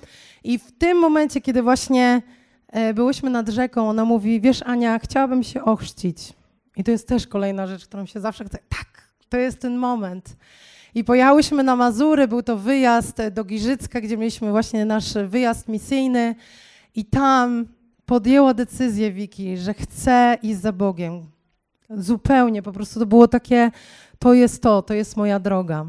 I 0.46 0.60
w 0.60 0.72
tym 0.72 0.98
momencie, 0.98 1.42
kiedy 1.42 1.62
właśnie 1.62 2.22
e, 2.68 2.94
byłyśmy 2.94 3.30
nad 3.30 3.50
rzeką, 3.50 3.90
ona 3.90 4.06
mówi, 4.06 4.42
wiesz 4.42 4.64
Ania, 4.64 5.00
chciałabym 5.00 5.44
się 5.44 5.64
ochrzcić. 5.64 6.34
I 6.78 6.84
to 6.84 6.92
jest 6.92 7.08
też 7.08 7.28
kolejna 7.28 7.68
rzecz, 7.68 7.86
którą 7.86 8.06
się 8.06 8.20
zawsze 8.20 8.46
chce. 8.46 8.58
Tak, 8.70 9.10
to 9.30 9.38
jest 9.38 9.60
ten 9.60 9.78
moment. 9.78 10.38
I 10.96 11.04
pojechałyśmy 11.04 11.64
na 11.64 11.76
Mazury, 11.76 12.28
był 12.28 12.44
to 12.44 12.58
wyjazd 12.58 13.22
do 13.32 13.44
Giżycka, 13.44 14.02
gdzie 14.02 14.18
mieliśmy 14.18 14.52
właśnie 14.52 14.86
nasz 14.86 15.14
wyjazd 15.28 15.68
misyjny 15.68 16.36
i 16.96 17.06
tam 17.06 17.66
podjęła 18.06 18.54
decyzję 18.54 19.12
Wiki, 19.12 19.58
że 19.58 19.74
chce 19.74 20.38
iść 20.42 20.60
za 20.60 20.72
Bogiem. 20.72 21.22
Zupełnie, 21.90 22.62
po 22.62 22.72
prostu 22.72 23.00
to 23.00 23.06
było 23.06 23.28
takie, 23.28 23.72
to 24.20 24.34
jest 24.34 24.62
to, 24.62 24.82
to 24.82 24.94
jest 24.94 25.18
moja 25.18 25.40
droga. 25.40 25.86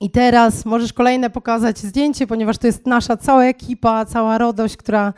I 0.00 0.10
teraz 0.10 0.64
możesz 0.64 0.92
kolejne 0.92 1.30
pokazać 1.30 1.78
zdjęcie, 1.78 2.26
ponieważ 2.26 2.58
to 2.58 2.66
jest 2.66 2.86
nasza 2.86 3.16
cała 3.16 3.44
ekipa, 3.44 4.04
cała 4.04 4.38
radość, 4.38 4.76
która 4.76 5.12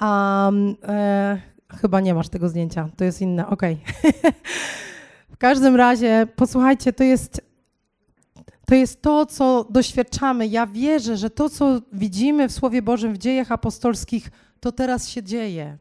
Um, 0.00 0.76
e, 0.82 1.40
chyba 1.80 2.00
nie 2.00 2.14
masz 2.14 2.28
tego 2.28 2.48
zdjęcia, 2.48 2.88
to 2.96 3.04
jest 3.04 3.20
inne, 3.20 3.46
okej. 3.46 3.78
Okay. 3.98 4.32
w 5.34 5.36
każdym 5.36 5.76
razie, 5.76 6.26
posłuchajcie, 6.36 6.92
to 6.92 7.04
jest, 7.04 7.40
to 8.66 8.74
jest 8.74 9.02
to, 9.02 9.26
co 9.26 9.66
doświadczamy. 9.70 10.46
Ja 10.46 10.66
wierzę, 10.66 11.16
że 11.16 11.30
to, 11.30 11.50
co 11.50 11.80
widzimy 11.92 12.48
w 12.48 12.52
Słowie 12.52 12.82
Bożym, 12.82 13.14
w 13.14 13.18
dziejach 13.18 13.52
apostolskich, 13.52 14.30
to 14.60 14.72
teraz 14.72 15.08
się 15.08 15.22
dzieje. 15.22 15.78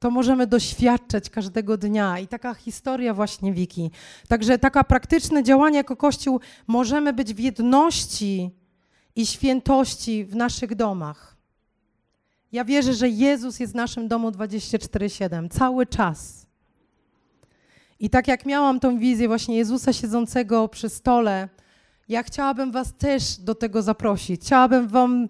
To 0.00 0.10
możemy 0.10 0.46
doświadczać 0.46 1.30
każdego 1.30 1.76
dnia 1.76 2.18
i 2.18 2.28
taka 2.28 2.54
historia 2.54 3.14
właśnie 3.14 3.52
Wiki. 3.52 3.90
Także 4.28 4.58
taka 4.58 4.84
praktyczne 4.84 5.42
działanie 5.42 5.76
jako 5.76 5.96
Kościół 5.96 6.40
możemy 6.66 7.12
być 7.12 7.34
w 7.34 7.38
jedności 7.38 8.50
i 9.16 9.26
świętości 9.26 10.24
w 10.24 10.36
naszych 10.36 10.74
domach. 10.74 11.36
Ja 12.52 12.64
wierzę, 12.64 12.94
że 12.94 13.08
Jezus 13.08 13.60
jest 13.60 13.72
w 13.72 13.76
naszym 13.76 14.08
domu 14.08 14.30
24-7, 14.30 15.48
cały 15.48 15.86
czas. 15.86 16.46
I 18.00 18.10
tak 18.10 18.28
jak 18.28 18.46
miałam 18.46 18.80
tą 18.80 18.98
wizję 18.98 19.28
właśnie 19.28 19.56
Jezusa 19.56 19.92
siedzącego 19.92 20.68
przy 20.68 20.88
stole, 20.88 21.48
ja 22.08 22.22
chciałabym 22.22 22.72
Was 22.72 22.94
też 22.98 23.36
do 23.36 23.54
tego 23.54 23.82
zaprosić. 23.82 24.40
Chciałabym 24.40 24.88
Wam 24.88 25.28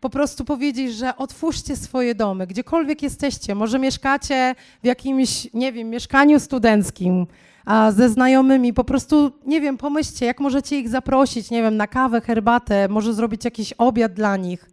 po 0.00 0.10
prostu 0.10 0.44
powiedzieć, 0.44 0.94
że 0.94 1.16
otwórzcie 1.16 1.76
swoje 1.76 2.14
domy, 2.14 2.46
gdziekolwiek 2.46 3.02
jesteście. 3.02 3.54
Może 3.54 3.78
mieszkacie 3.78 4.54
w 4.82 4.86
jakimś, 4.86 5.48
nie 5.54 5.72
wiem, 5.72 5.90
mieszkaniu 5.90 6.40
studenckim, 6.40 7.26
a 7.64 7.92
ze 7.92 8.08
znajomymi, 8.08 8.72
po 8.72 8.84
prostu, 8.84 9.32
nie 9.46 9.60
wiem, 9.60 9.76
pomyślcie, 9.76 10.26
jak 10.26 10.40
możecie 10.40 10.78
ich 10.78 10.88
zaprosić, 10.88 11.50
nie 11.50 11.62
wiem, 11.62 11.76
na 11.76 11.86
kawę, 11.86 12.20
herbatę, 12.20 12.88
może 12.88 13.14
zrobić 13.14 13.44
jakiś 13.44 13.72
obiad 13.72 14.12
dla 14.12 14.36
nich. 14.36 14.70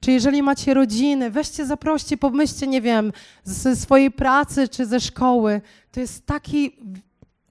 Czy 0.00 0.12
jeżeli 0.12 0.42
macie 0.42 0.74
rodziny, 0.74 1.30
weźcie, 1.30 1.66
zaproście, 1.66 2.16
pomyślcie, 2.16 2.66
nie 2.66 2.80
wiem, 2.80 3.12
ze 3.44 3.76
swojej 3.76 4.10
pracy 4.10 4.68
czy 4.68 4.86
ze 4.86 5.00
szkoły. 5.00 5.60
To 5.92 6.00
jest 6.00 6.26
taki 6.26 6.76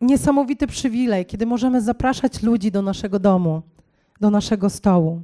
niesamowity 0.01 0.67
przywilej, 0.67 1.25
kiedy 1.25 1.45
możemy 1.45 1.81
zapraszać 1.81 2.43
ludzi 2.43 2.71
do 2.71 2.81
naszego 2.81 3.19
domu, 3.19 3.61
do 4.21 4.29
naszego 4.29 4.69
stołu. 4.69 5.21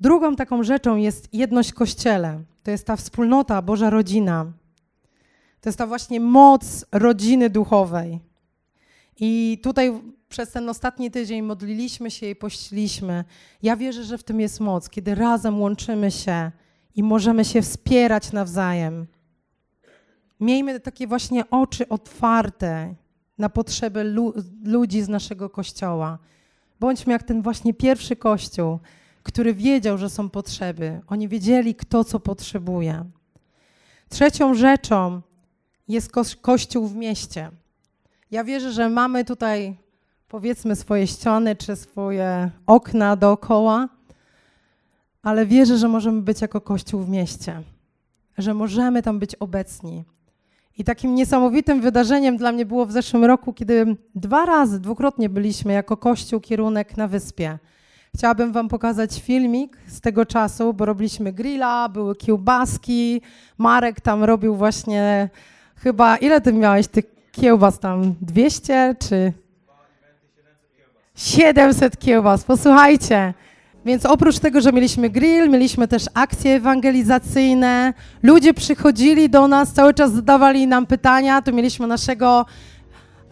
Drugą 0.00 0.36
taką 0.36 0.62
rzeczą 0.62 0.96
jest 0.96 1.34
jedność 1.34 1.72
Kościele. 1.72 2.42
To 2.62 2.70
jest 2.70 2.86
ta 2.86 2.96
wspólnota, 2.96 3.62
Boża 3.62 3.90
rodzina. 3.90 4.46
To 5.60 5.68
jest 5.68 5.78
ta 5.78 5.86
właśnie 5.86 6.20
moc 6.20 6.84
rodziny 6.92 7.50
duchowej. 7.50 8.20
I 9.20 9.60
tutaj 9.62 10.02
przez 10.28 10.50
ten 10.52 10.68
ostatni 10.68 11.10
tydzień 11.10 11.42
modliliśmy 11.42 12.10
się 12.10 12.26
i 12.26 12.36
pościliśmy. 12.36 13.24
Ja 13.62 13.76
wierzę, 13.76 14.04
że 14.04 14.18
w 14.18 14.24
tym 14.24 14.40
jest 14.40 14.60
moc, 14.60 14.88
kiedy 14.88 15.14
razem 15.14 15.60
łączymy 15.60 16.10
się 16.10 16.50
i 16.94 17.02
możemy 17.02 17.44
się 17.44 17.62
wspierać 17.62 18.32
nawzajem. 18.32 19.06
Miejmy 20.40 20.80
takie 20.80 21.06
właśnie 21.06 21.50
oczy 21.50 21.88
otwarte 21.88 22.94
na 23.38 23.48
potrzeby 23.48 24.04
lu 24.04 24.34
ludzi 24.64 25.02
z 25.02 25.08
naszego 25.08 25.50
kościoła. 25.50 26.18
Bądźmy 26.80 27.12
jak 27.12 27.22
ten 27.22 27.42
właśnie 27.42 27.74
pierwszy 27.74 28.16
kościół, 28.16 28.78
który 29.28 29.54
wiedział, 29.54 29.98
że 29.98 30.10
są 30.10 30.30
potrzeby. 30.30 31.00
Oni 31.06 31.28
wiedzieli, 31.28 31.74
kto 31.74 32.04
co 32.04 32.20
potrzebuje. 32.20 33.04
Trzecią 34.08 34.54
rzeczą 34.54 35.20
jest 35.88 36.12
ko 36.12 36.22
kościół 36.40 36.86
w 36.86 36.96
mieście. 36.96 37.50
Ja 38.30 38.44
wierzę, 38.44 38.72
że 38.72 38.88
mamy 38.88 39.24
tutaj 39.24 39.76
powiedzmy 40.28 40.76
swoje 40.76 41.06
ściany 41.06 41.56
czy 41.56 41.76
swoje 41.76 42.50
okna 42.66 43.16
dookoła, 43.16 43.88
ale 45.22 45.46
wierzę, 45.46 45.78
że 45.78 45.88
możemy 45.88 46.22
być 46.22 46.40
jako 46.40 46.60
Kościół 46.60 47.00
w 47.02 47.08
mieście, 47.08 47.62
że 48.38 48.54
możemy 48.54 49.02
tam 49.02 49.18
być 49.18 49.34
obecni. 49.34 50.04
I 50.78 50.84
takim 50.84 51.14
niesamowitym 51.14 51.80
wydarzeniem 51.80 52.36
dla 52.36 52.52
mnie 52.52 52.66
było 52.66 52.86
w 52.86 52.92
zeszłym 52.92 53.24
roku, 53.24 53.52
kiedy 53.52 53.96
dwa 54.14 54.46
razy, 54.46 54.80
dwukrotnie 54.80 55.28
byliśmy 55.28 55.72
jako 55.72 55.96
Kościół 55.96 56.40
kierunek 56.40 56.96
na 56.96 57.08
wyspie. 57.08 57.58
Chciałabym 58.18 58.52
Wam 58.52 58.68
pokazać 58.68 59.22
filmik 59.22 59.76
z 59.86 60.00
tego 60.00 60.26
czasu, 60.26 60.74
bo 60.74 60.84
robiliśmy 60.84 61.32
grilla, 61.32 61.88
były 61.88 62.16
kiełbaski. 62.16 63.20
Marek 63.58 64.00
tam 64.00 64.24
robił 64.24 64.56
właśnie 64.56 65.28
chyba, 65.76 66.16
ile 66.16 66.40
Ty 66.40 66.52
miałeś 66.52 66.86
tych 66.86 67.04
kiełbas 67.32 67.78
tam? 67.78 68.14
200 68.20 68.96
czy 68.98 69.32
700 71.14 71.98
kiełbas, 71.98 72.44
posłuchajcie. 72.44 73.34
Więc 73.84 74.06
oprócz 74.06 74.38
tego, 74.38 74.60
że 74.60 74.72
mieliśmy 74.72 75.10
grill, 75.10 75.50
mieliśmy 75.50 75.88
też 75.88 76.04
akcje 76.14 76.54
ewangelizacyjne. 76.54 77.94
Ludzie 78.22 78.54
przychodzili 78.54 79.30
do 79.30 79.48
nas, 79.48 79.72
cały 79.72 79.94
czas 79.94 80.12
zadawali 80.12 80.66
nam 80.66 80.86
pytania. 80.86 81.42
Tu 81.42 81.52
mieliśmy 81.52 81.86
naszego 81.86 82.46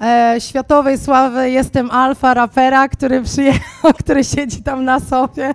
e, 0.01 0.37
światowej 0.39 0.99
sławy 0.99 1.51
Jestem 1.51 1.91
Alfa 1.91 2.35
rapera, 2.35 2.89
który 2.89 3.23
przyjechał, 3.23 3.93
który 4.01 4.25
siedzi 4.25 4.63
tam 4.63 4.85
na 4.85 5.01
sobie. 5.01 5.55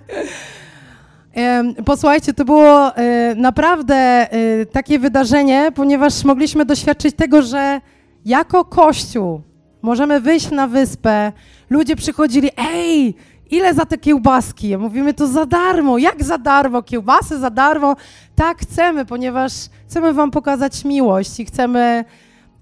Posłuchajcie, 1.86 2.34
to 2.34 2.45
było 2.45 2.95
e, 2.95 3.36
naprawdę 3.36 3.95
e, 3.95 4.27
takie 4.65 4.99
wydarzenie, 4.99 5.71
ponieważ 5.75 6.23
mogliśmy 6.23 6.65
doświadczyć 6.65 7.15
tego, 7.15 7.41
że 7.41 7.82
jako 8.25 8.65
Kościół 8.65 9.41
możemy 9.82 10.19
wyjść 10.19 10.51
na 10.51 10.67
wyspę, 10.67 11.32
ludzie 11.69 11.95
przychodzili, 11.95 12.49
ej, 12.58 13.15
ile 13.51 13.73
za 13.73 13.86
te 13.86 13.97
kiełbaski? 13.97 14.77
Mówimy, 14.77 15.13
to 15.13 15.27
za 15.27 15.45
darmo. 15.45 15.97
Jak 15.97 16.23
za 16.23 16.38
darmo? 16.38 16.82
Kiełbasy 16.82 17.39
za 17.39 17.49
darmo? 17.49 17.95
Tak 18.36 18.58
chcemy, 18.58 19.06
ponieważ 19.06 19.54
chcemy 19.88 20.13
wam 20.13 20.32
pokazać 20.32 20.86
miłość 20.86 21.39
i 21.39 21.45
chcemy 21.45 22.06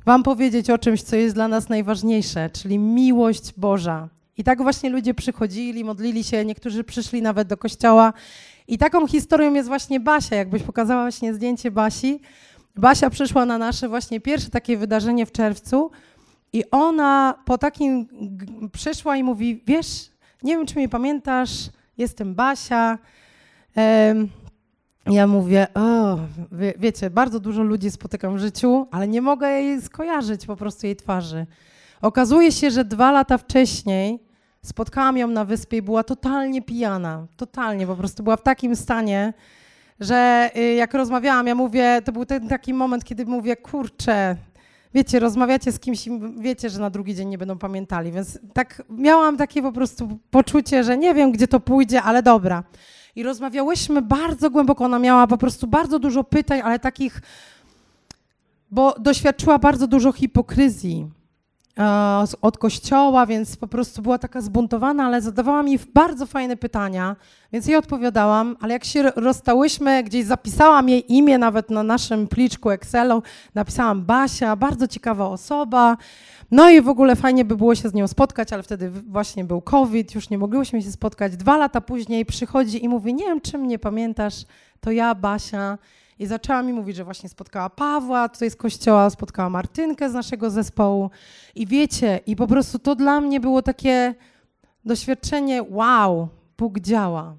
wam 0.10 0.24
powiedzieć 0.24 0.69
o 0.69 0.78
czymś, 0.78 1.02
co 1.02 1.15
jest 1.15 1.36
dla 1.36 1.48
nas 1.48 1.69
najważniejsze, 1.69 2.50
czyli 2.50 2.80
miłość 2.80 3.54
Boża. 3.58 4.10
I 4.38 4.43
tak 4.43 4.62
właśnie 4.62 4.89
ludzie 4.89 5.13
przychodzili, 5.13 5.84
modlili 5.84 6.24
się, 6.24 6.45
niektórzy 6.45 6.84
przyszli 6.84 7.22
nawet 7.22 7.48
do 7.48 7.58
kościoła. 7.58 8.13
I 8.67 8.78
taką 8.78 9.08
historią 9.08 9.54
jest 9.54 9.67
właśnie 9.67 10.00
Basia, 10.00 10.36
jakbyś 10.36 10.63
pokazała 10.63 11.02
właśnie 11.02 11.34
zdjęcie 11.34 11.72
Basi. 11.72 12.22
Basia 12.76 13.10
przyszła 13.10 13.45
na 13.45 13.58
nasze 13.58 13.89
właśnie 13.89 14.22
pierwsze 14.22 14.50
takie 14.50 14.78
wydarzenie 14.78 15.26
w 15.26 15.32
czerwcu 15.32 15.91
i 16.54 16.63
ona 16.72 17.36
po 17.45 17.58
takim 17.58 18.08
przyszła 18.72 19.17
i 19.17 19.24
mówi, 19.24 19.63
wiesz, 19.67 20.12
nie 20.43 20.58
wiem, 20.58 20.65
czy 20.65 20.76
mnie 20.76 20.89
pamiętasz, 20.89 21.69
jestem 21.98 22.36
Basia. 22.36 22.98
Ja 25.10 25.28
mówię, 25.28 25.67
o, 25.74 26.17
wie, 26.52 26.74
wiecie, 26.78 27.10
bardzo 27.10 27.39
dużo 27.39 27.63
ludzi 27.63 27.91
spotykam 27.91 28.36
w 28.36 28.39
życiu, 28.39 28.88
ale 28.91 29.08
nie 29.08 29.22
mogę 29.22 29.50
jej 29.50 29.82
skojarzyć 29.82 30.45
po 30.45 30.56
prostu 30.56 30.86
jej 30.86 30.95
twarzy. 30.95 31.45
Okazuje 32.02 32.52
się, 32.52 32.72
że 32.72 32.86
dwa 32.86 33.12
lata 33.12 33.38
wcześniej 33.38 34.19
spotkałam 34.62 35.17
ją 35.17 35.28
na 35.28 35.45
wyspie 35.45 35.78
i 35.78 35.82
była 35.82 36.04
totalnie 36.04 36.62
pijana. 36.62 37.28
Totalnie, 37.38 37.88
po 37.88 37.95
prostu 37.95 38.24
była 38.24 38.38
w 38.38 38.43
takim 38.43 38.76
stanie, 38.76 39.34
że 40.00 40.50
y, 40.58 40.74
jak 40.74 40.93
rozmawiałam, 40.93 41.48
ja 41.48 41.56
mówię, 41.56 42.02
to 42.06 42.12
był 42.12 42.26
ten 42.26 42.48
taki 42.48 42.74
moment, 42.74 43.04
kiedy 43.04 43.26
mówię, 43.26 43.56
kurczę, 43.56 44.36
wiecie, 44.93 45.19
rozmawiacie 45.19 45.72
z 45.72 45.80
kimś 45.80 46.08
i 46.08 46.12
wiecie, 46.39 46.69
że 46.69 46.80
na 46.80 46.89
drugi 46.89 47.15
dzień 47.15 47.30
nie 47.30 47.38
będą 47.38 47.58
pamiętali, 47.58 48.12
więc 48.12 48.39
tak 48.54 48.84
miałam 48.89 49.38
takie 49.38 49.62
po 49.62 49.72
prostu 49.72 50.19
poczucie, 50.32 50.84
że 50.84 50.98
nie 50.98 51.13
wiem, 51.13 51.32
gdzie 51.32 51.48
to 51.48 51.60
pójdzie, 51.60 52.02
ale 52.02 52.24
dobra. 52.24 52.63
I 53.19 53.23
rozmawiałyśmy 53.23 54.01
bardzo 54.01 54.49
głęboko, 54.49 54.86
ona 54.86 54.99
miała 54.99 55.27
po 55.27 55.38
prostu 55.38 55.67
bardzo 55.67 55.99
dużo 55.99 56.23
pytań, 56.23 56.62
ale 56.63 56.79
takich, 56.79 57.21
bo 58.71 58.95
doświadczyła 58.99 59.58
bardzo 59.58 59.88
dużo 59.88 60.12
hipokryzji 60.12 61.08
od 62.41 62.57
kościoła, 62.57 63.25
więc 63.25 63.57
po 63.57 63.67
prostu 63.67 64.01
była 64.01 64.17
taka 64.17 64.41
zbuntowana, 64.41 65.05
ale 65.05 65.21
zadawała 65.21 65.63
mi 65.63 65.79
bardzo 65.93 66.25
fajne 66.25 66.57
pytania, 66.57 67.15
więc 67.53 67.67
jej 67.67 67.75
odpowiadałam, 67.75 68.55
ale 68.61 68.73
jak 68.73 68.85
się 68.85 69.03
rozstałyśmy, 69.15 70.03
gdzieś 70.03 70.25
zapisałam 70.25 70.89
jej 70.89 71.13
imię 71.13 71.37
nawet 71.37 71.69
na 71.69 71.83
naszym 71.83 72.27
pliczku 72.27 72.69
Excelu, 72.69 73.23
napisałam 73.55 74.05
Basia, 74.05 74.55
bardzo 74.55 74.87
ciekawa 74.87 75.27
osoba, 75.27 75.97
no 76.51 76.69
i 76.69 76.81
w 76.81 76.89
ogóle 76.89 77.15
fajnie 77.15 77.45
by 77.45 77.55
było 77.55 77.75
się 77.75 77.89
z 77.89 77.93
nią 77.93 78.07
spotkać, 78.07 78.53
ale 78.53 78.63
wtedy 78.63 78.89
właśnie 78.89 79.43
był 79.43 79.61
COVID, 79.61 80.15
już 80.15 80.29
nie 80.29 80.37
mogłyśmy 80.37 80.81
się 80.81 80.91
spotkać. 80.91 81.37
Dwa 81.37 81.57
lata 81.57 81.81
później 81.81 82.25
przychodzi 82.25 82.85
i 82.85 82.89
mówi, 82.89 83.13
nie 83.13 83.25
wiem, 83.25 83.41
czy 83.41 83.57
mnie 83.57 83.79
pamiętasz, 83.79 84.35
to 84.79 84.91
ja, 84.91 85.15
Basia, 85.15 85.77
i 86.19 86.27
zaczęła 86.27 86.63
mi 86.63 86.73
mówić, 86.73 86.95
że 86.95 87.03
właśnie 87.03 87.29
spotkała 87.29 87.69
Pawła 87.69 88.29
tutaj 88.29 88.51
z 88.51 88.55
kościoła, 88.55 89.10
spotkała 89.10 89.49
Martynkę 89.49 90.10
z 90.10 90.13
naszego 90.13 90.49
zespołu. 90.49 91.10
I 91.55 91.67
wiecie, 91.67 92.19
i 92.25 92.36
po 92.36 92.47
prostu 92.47 92.79
to 92.79 92.95
dla 92.95 93.21
mnie 93.21 93.39
było 93.39 93.62
takie 93.62 94.15
doświadczenie, 94.86 95.63
wow, 95.69 96.27
Bóg 96.58 96.79
działa. 96.79 97.36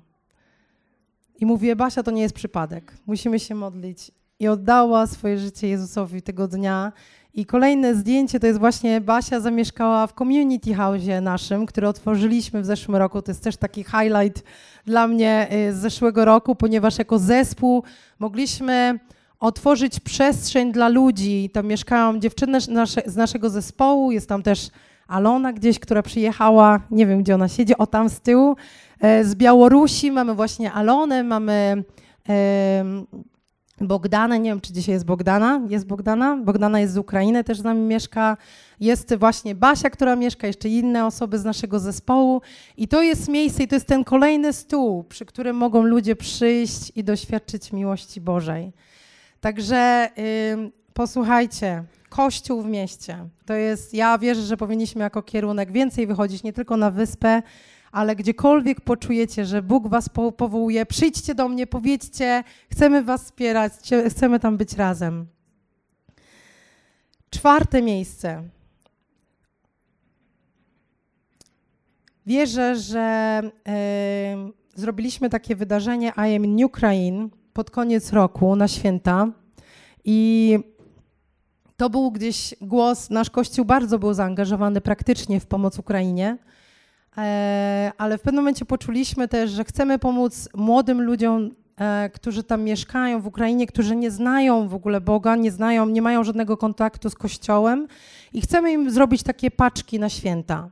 I 1.39 1.47
mówię, 1.47 1.77
Basia, 1.77 2.03
to 2.03 2.11
nie 2.11 2.23
jest 2.23 2.35
przypadek. 2.35 2.95
Musimy 3.07 3.41
się 3.41 3.55
modlić. 3.55 4.11
I 4.39 4.49
oddała 4.49 5.07
swoje 5.07 5.39
życie 5.39 5.69
Jezusowi 5.69 6.23
tego 6.23 6.49
dnia. 6.49 6.93
I 7.35 7.47
kolejne 7.47 7.95
zdjęcie 7.95 8.41
to 8.41 8.47
jest 8.47 8.59
właśnie 8.59 9.01
Basia 9.01 9.41
zamieszkała 9.41 10.07
w 10.07 10.13
community 10.13 10.75
house 10.75 11.03
naszym, 11.23 11.67
który 11.67 11.89
otworzyliśmy 11.89 12.63
w 12.63 12.67
zeszłym 12.67 12.97
roku. 12.97 13.23
To 13.23 13.31
jest 13.31 13.45
też 13.45 13.57
taki 13.57 13.85
highlight 13.85 14.43
dla 14.87 15.07
mnie 15.07 15.49
y, 15.53 15.73
z 15.73 15.77
zeszłego 15.77 16.25
roku, 16.25 16.55
ponieważ 16.55 16.99
jako 16.99 17.19
zespół 17.19 17.83
mogliśmy 18.19 18.99
otworzyć 19.41 20.01
przestrzeń 20.01 20.73
dla 20.73 20.89
ludzi. 20.89 21.51
Tam 21.53 21.67
mieszkają 21.67 22.19
dziewczyny 22.19 22.61
z 23.07 23.17
naszego 23.17 23.51
zespołu, 23.51 24.13
jest 24.13 24.29
tam 24.29 24.43
też 24.43 24.71
Alona 25.09 25.53
gdzieś, 25.53 25.79
która 25.79 26.03
przyjechała, 26.03 26.81
nie 26.91 27.07
wiem 27.07 27.23
gdzie 27.23 27.35
ona 27.35 27.49
siedzi, 27.49 27.79
o 27.79 27.87
tam 27.87 28.09
z 28.09 28.21
tyłu, 28.21 28.57
e, 29.01 29.25
z 29.25 29.35
Białorusi. 29.35 30.11
Mamy 30.11 30.35
właśnie 30.35 30.73
Alonę, 30.73 31.23
mamy 31.23 31.85
Bogdana, 33.81 34.37
nie 34.37 34.51
wiem 34.51 34.61
czy 34.61 34.73
dzisiaj 34.73 34.93
jest 34.93 35.05
Bogdana, 35.05 35.61
jest 35.69 35.87
Bogdana, 35.87 36.37
Bogdana 36.37 36.81
jest 36.81 36.93
z 36.93 36.99
Ukrainy, 36.99 37.45
też 37.45 37.59
z 37.59 37.65
nami 37.65 37.81
mieszka, 37.81 38.37
jest 38.81 39.15
właśnie 39.15 39.55
Basia, 39.55 39.91
która 39.91 40.17
mieszka, 40.17 40.47
jeszcze 40.47 40.69
inne 40.69 41.07
osoby 41.07 41.39
z 41.39 41.45
naszego 41.45 41.79
zespołu. 41.79 42.43
I 42.77 42.89
to 42.89 43.03
jest 43.03 43.29
miejsce 43.29 43.63
i 43.63 43.69
to 43.69 43.77
jest 43.77 43.87
ten 43.87 44.05
kolejny 44.05 44.53
stół, 44.53 45.05
przy 45.05 45.25
którym 45.27 45.57
mogą 45.57 45.83
ludzie 45.83 46.17
przyjść 46.17 46.93
i 46.97 47.05
doświadczyć 47.05 47.73
miłości 47.73 48.21
Bożej. 48.21 48.73
Także 49.41 50.11
yy, 50.17 50.71
posłuchajcie, 50.95 51.85
Kościół 52.09 52.63
w 52.63 52.67
mieście, 52.67 53.29
to 53.47 53.55
jest, 53.55 53.95
ja 53.95 54.19
wierzę, 54.19 54.43
że 54.43 54.57
powinniśmy 54.57 55.03
jako 55.03 55.23
kierunek 55.23 55.73
więcej 55.73 56.07
wychodzić 56.07 56.43
nie 56.43 56.53
tylko 56.53 56.77
na 56.77 56.91
wyspę, 56.91 57.43
ale 57.93 58.17
gdziekolwiek 58.17 58.81
poczujecie, 58.81 59.45
że 59.45 59.63
Bóg 59.63 59.89
was 59.89 60.09
powołuje, 60.37 60.87
przyjdźcie 60.87 61.35
do 61.35 61.49
mnie, 61.49 61.67
powiedzcie, 61.67 62.45
chcemy 62.73 63.03
was 63.03 63.25
wspierać, 63.25 63.73
chcemy 64.09 64.41
tam 64.41 64.57
być 64.57 64.73
razem. 64.73 65.27
Czwarte 67.31 67.83
miejsce. 67.83 68.43
Wierzę, 72.27 72.77
że 72.77 73.41
y, 73.45 74.81
zrobiliśmy 74.81 75.31
takie 75.31 75.57
wydarzenie 75.57 76.13
I 76.17 76.37
am 76.37 76.45
in 76.45 76.65
Ukraine 76.65 77.29
pod 77.53 77.71
koniec 77.71 78.13
roku 78.13 78.57
na 78.57 78.69
święta 78.69 79.29
i 80.05 80.59
to 81.77 81.91
był 81.91 82.11
gdzieś 82.11 82.55
głos, 82.61 83.11
nasz 83.11 83.31
Kościół 83.31 83.65
bardzo 83.65 83.99
był 83.99 84.15
zaangażowany 84.15 84.81
praktycznie 84.81 85.41
w 85.41 85.47
pomoc 85.47 85.79
Ukrainie. 85.79 86.39
E, 87.19 87.93
ale 87.99 88.19
w 88.19 88.23
pewnym 88.23 88.43
momencie 88.43 88.65
poczuliśmy 88.65 89.29
też, 89.29 89.51
że 89.51 89.65
chcemy 89.65 89.99
pomóc 89.99 90.49
młodym 90.55 91.03
ludziom, 91.03 91.51
e, 91.77 92.11
którzy 92.15 92.45
tam 92.45 92.63
mieszkają 92.63 93.21
w 93.21 93.27
Ukrainie, 93.27 93.67
którzy 93.67 93.97
nie 93.97 94.11
znają 94.11 94.69
w 94.69 94.75
ogóle 94.75 95.01
Boga, 95.01 95.37
nie 95.37 95.51
znają, 95.51 95.87
nie 95.87 96.03
mają 96.03 96.25
żadnego 96.25 96.57
kontaktu 96.57 97.11
z 97.11 97.15
Kościołem 97.15 97.87
i 98.33 98.41
chcemy 98.41 98.73
im 98.73 98.91
zrobić 98.91 99.23
takie 99.23 99.51
paczki 99.51 99.99
na 99.99 100.09
święta. 100.09 100.69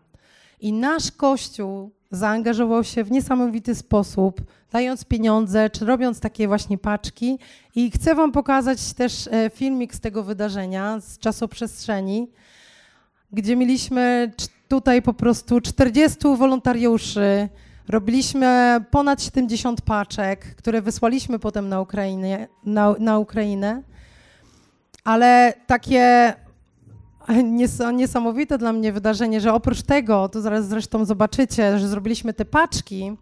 I 0.60 0.72
nasz 0.72 1.12
Kościół 1.12 1.90
zaangażował 2.10 2.84
się 2.84 3.04
w 3.04 3.10
niesamowity 3.10 3.74
sposób, 3.74 4.40
dając 4.72 5.04
pieniądze, 5.04 5.70
czy 5.70 5.84
robiąc 5.84 6.20
takie 6.20 6.48
właśnie 6.48 6.78
paczki. 6.78 7.38
I 7.74 7.90
chcę 7.90 8.14
Wam 8.14 8.32
pokazać 8.32 8.92
też 8.92 9.28
e, 9.32 9.50
filmik 9.50 9.94
z 9.94 10.00
tego 10.00 10.22
wydarzenia, 10.22 11.00
z 11.00 11.18
czasoprzestrzeni, 11.18 12.28
gdzie 13.32 13.56
mieliśmy 13.56 14.32
tutaj 14.68 15.02
po 15.02 15.14
prostu 15.14 15.60
40 15.60 16.18
wolontariuszy. 16.36 17.48
Robiliśmy 17.88 18.80
ponad 18.90 19.22
70 19.22 19.80
paczek, 19.80 20.56
które 20.56 20.82
wysłaliśmy 20.82 21.38
potem 21.38 21.68
na 21.68 21.80
Ukrainę. 21.80 22.48
Na, 22.64 22.94
na 22.98 23.18
Ukrainę. 23.18 23.82
Ale 25.04 25.54
takie 25.66 26.34
niesamowite 27.92 28.58
dla 28.58 28.72
mnie 28.72 28.92
wydarzenie, 28.92 29.40
że 29.40 29.54
oprócz 29.54 29.82
tego, 29.82 30.28
to 30.28 30.40
zaraz 30.40 30.68
zresztą 30.68 31.04
zobaczycie, 31.04 31.78
że 31.78 31.88
zrobiliśmy 31.88 32.34
te 32.34 32.44
paczki, 32.44 33.16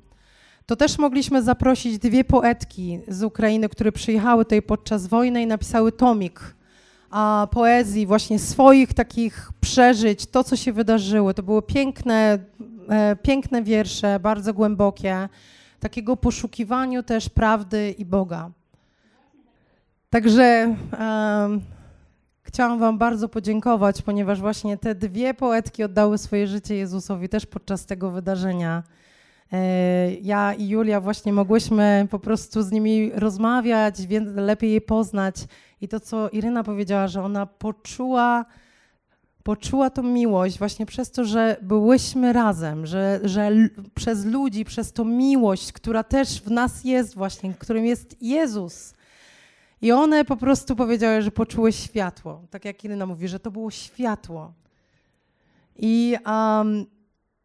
to 0.67 0.77
też 0.77 0.99
mogliśmy 0.99 1.43
zaprosić 1.43 1.99
dwie 1.99 2.25
poetki 2.25 3.01
z 3.09 3.23
Ukrainy, 3.23 3.69
które 3.69 3.93
przyjechały 3.93 4.45
tutaj 4.45 4.63
podczas 4.63 5.07
wojny 5.07 5.43
i 5.43 5.47
napisały 5.47 5.93
tomik 5.93 6.56
a, 7.17 7.47
poezji, 7.51 8.07
właśnie 8.07 8.39
swoich 8.39 8.95
takich 8.95 9.51
przeżyć, 9.61 10.27
to, 10.27 10.45
co 10.45 10.57
się 10.57 10.73
wydarzyło. 10.73 11.35
To 11.35 11.43
były 11.43 11.63
piękne, 11.63 12.39
e, 12.89 13.17
piękne 13.17 13.63
wiersze, 13.63 14.21
bardzo 14.21 14.55
głębokie, 14.55 15.29
takiego 15.81 16.17
poszukiwaniu 16.17 17.03
też 17.03 17.29
prawdy 17.29 17.95
i 17.99 18.05
Boga. 18.05 18.51
Także 20.11 20.43
e, 20.43 20.77
chciałam 22.43 22.79
Wam 22.79 22.99
bardzo 22.99 23.29
podziękować, 23.29 24.03
ponieważ 24.03 24.41
właśnie 24.41 24.77
te 24.77 24.95
dwie 24.95 25.35
poetki 25.35 25.85
oddały 25.85 26.19
swoje 26.19 26.47
życie 26.47 26.75
Jezusowi 26.75 27.29
też 27.29 27.47
podczas 27.47 27.87
tego 27.87 28.11
wydarzenia. 28.11 28.83
E, 29.53 30.15
ja 30.15 30.55
i 30.55 30.69
Julia 30.69 31.01
właśnie 31.01 31.33
mogłyśmy 31.33 32.07
po 32.11 32.19
prostu 32.19 32.63
z 32.63 32.73
nimi 32.73 33.11
rozmawiać, 33.15 33.95
lepiej 34.35 34.73
je 34.73 34.81
poznać. 34.81 35.37
I 35.81 35.89
to, 35.89 36.01
co 36.01 36.29
Iryna 36.29 36.65
powiedziała, 36.65 37.09
że 37.09 37.23
ona 37.23 37.47
poczuła, 37.47 38.45
poczuła 39.43 39.91
tą 39.91 40.03
miłość 40.03 40.59
właśnie 40.59 40.87
przez 40.87 41.11
to, 41.11 41.25
że 41.25 41.57
byłyśmy 41.63 42.33
razem, 42.33 42.87
że, 42.87 43.21
że 43.25 43.51
przez 43.95 44.25
ludzi, 44.25 44.65
przez 44.65 44.93
tą 44.93 45.05
miłość, 45.05 45.73
która 45.73 46.05
też 46.05 46.43
w 46.43 46.51
nas 46.51 46.85
jest 46.85 47.15
właśnie, 47.15 47.55
którym 47.55 47.87
jest 47.87 48.23
Jezus. 48.23 48.95
I 49.83 49.93
one 49.93 50.25
po 50.25 50.37
prostu 50.37 50.77
powiedziały, 50.77 51.23
że 51.23 51.31
poczuły 51.31 51.73
światło. 51.73 52.43
Tak 52.51 52.65
jak 52.65 52.85
Iryna 52.85 53.07
mówi, 53.07 53.29
że 53.29 53.41
to 53.41 53.51
było 53.51 53.71
światło. 53.71 54.53
I, 55.79 56.17
um, 56.27 56.87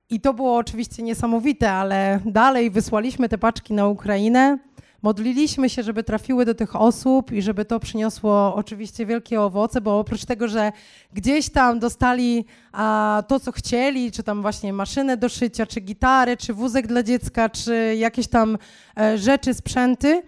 I 0.09 0.21
to 0.21 0.33
było 0.33 0.57
oczywiście 0.57 1.03
niesamowite, 1.03 1.71
ale 1.71 2.19
dalej 2.25 2.71
wysłaliśmy 2.71 3.29
te 3.29 3.37
paczki 3.37 3.73
na 3.73 3.87
Ukrainę. 3.87 4.57
Modliliśmy 5.01 5.69
się, 5.69 5.83
żeby 5.83 6.03
trafiły 6.03 6.45
do 6.45 6.55
tych 6.55 6.75
osób 6.75 7.31
i 7.31 7.41
żeby 7.41 7.65
to 7.65 7.79
przyniosło 7.79 8.55
oczywiście 8.55 9.05
wielkie 9.05 9.41
owoce, 9.41 9.81
bo 9.81 9.99
oprócz 9.99 10.25
tego, 10.25 10.47
że 10.47 10.71
gdzieś 11.13 11.49
tam 11.49 11.79
dostali 11.79 12.45
a, 12.71 13.23
to, 13.27 13.39
co 13.39 13.51
chcieli, 13.51 14.11
czy 14.11 14.23
tam 14.23 14.41
właśnie 14.41 14.73
maszynę 14.73 15.17
do 15.17 15.29
szycia, 15.29 15.65
czy 15.65 15.79
gitarę, 15.79 16.37
czy 16.37 16.53
wózek 16.53 16.87
dla 16.87 17.03
dziecka, 17.03 17.49
czy 17.49 17.95
jakieś 17.95 18.27
tam 18.27 18.57
e, 18.99 19.17
rzeczy, 19.17 19.53
sprzęty, 19.53 20.23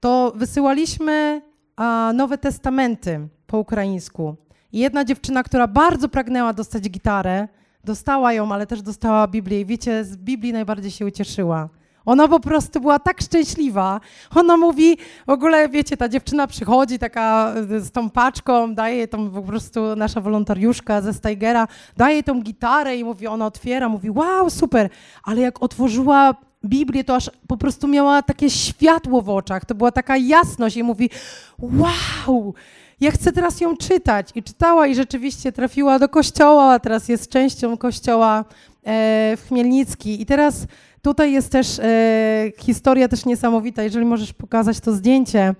to 0.00 0.32
wysyłaliśmy 0.36 1.42
a, 1.76 2.12
nowe 2.14 2.38
testamenty 2.38 3.28
po 3.46 3.58
ukraińsku. 3.58 4.36
I 4.72 4.78
jedna 4.78 5.04
dziewczyna, 5.04 5.42
która 5.42 5.66
bardzo 5.66 6.08
pragnęła 6.08 6.52
dostać 6.52 6.90
gitarę, 6.90 7.48
dostała 7.84 8.32
ją, 8.32 8.52
ale 8.52 8.66
też 8.66 8.82
dostała 8.82 9.28
Biblię. 9.28 9.60
I 9.60 9.66
wiecie, 9.66 10.04
z 10.04 10.16
Biblii 10.16 10.52
najbardziej 10.52 10.90
się 10.90 11.06
ucieszyła. 11.06 11.68
Ona 12.06 12.28
po 12.28 12.40
prostu 12.40 12.80
była 12.80 12.98
tak 12.98 13.20
szczęśliwa. 13.20 14.00
Ona 14.34 14.56
mówi, 14.56 14.96
w 15.26 15.30
ogóle 15.30 15.68
wiecie, 15.68 15.96
ta 15.96 16.08
dziewczyna 16.08 16.46
przychodzi 16.46 16.98
taka 16.98 17.54
z 17.78 17.90
tą 17.90 18.10
paczką, 18.10 18.74
daje 18.74 19.08
tą 19.08 19.30
po 19.30 19.42
prostu 19.42 19.96
nasza 19.96 20.20
wolontariuszka 20.20 21.00
ze 21.00 21.14
Stigera, 21.14 21.68
daje 21.96 22.22
tą 22.22 22.40
gitarę 22.42 22.96
i 22.96 23.04
mówi, 23.04 23.26
ona 23.26 23.46
otwiera, 23.46 23.88
mówi, 23.88 24.10
wow, 24.10 24.50
super, 24.50 24.88
ale 25.24 25.40
jak 25.40 25.62
otworzyła 25.62 26.34
Biblię, 26.64 27.04
to 27.04 27.14
aż 27.14 27.30
po 27.46 27.56
prostu 27.56 27.88
miała 27.88 28.22
takie 28.22 28.50
światło 28.50 29.22
w 29.22 29.28
oczach, 29.28 29.64
to 29.64 29.74
była 29.74 29.92
taka 29.92 30.16
jasność 30.16 30.76
i 30.76 30.82
mówi, 30.82 31.10
wow, 31.58 32.54
ja 33.00 33.10
chcę 33.10 33.32
teraz 33.32 33.60
ją 33.60 33.76
czytać. 33.76 34.28
I 34.34 34.42
czytała 34.42 34.86
i 34.86 34.94
rzeczywiście 34.94 35.52
trafiła 35.52 35.98
do 35.98 36.08
kościoła, 36.08 36.78
teraz 36.78 37.08
jest 37.08 37.28
częścią 37.28 37.76
kościoła 37.76 38.44
e, 38.84 39.36
w 39.36 39.48
Chmielnicki. 39.48 40.22
I 40.22 40.26
teraz 40.26 40.66
Tutaj 41.02 41.32
jest 41.32 41.52
też 41.52 41.78
e, 41.78 42.52
historia 42.58 43.08
też 43.08 43.24
niesamowita, 43.24 43.82
jeżeli 43.82 44.04
możesz 44.04 44.32
pokazać 44.32 44.80
to 44.80 44.92
zdjęcie. 44.92 45.54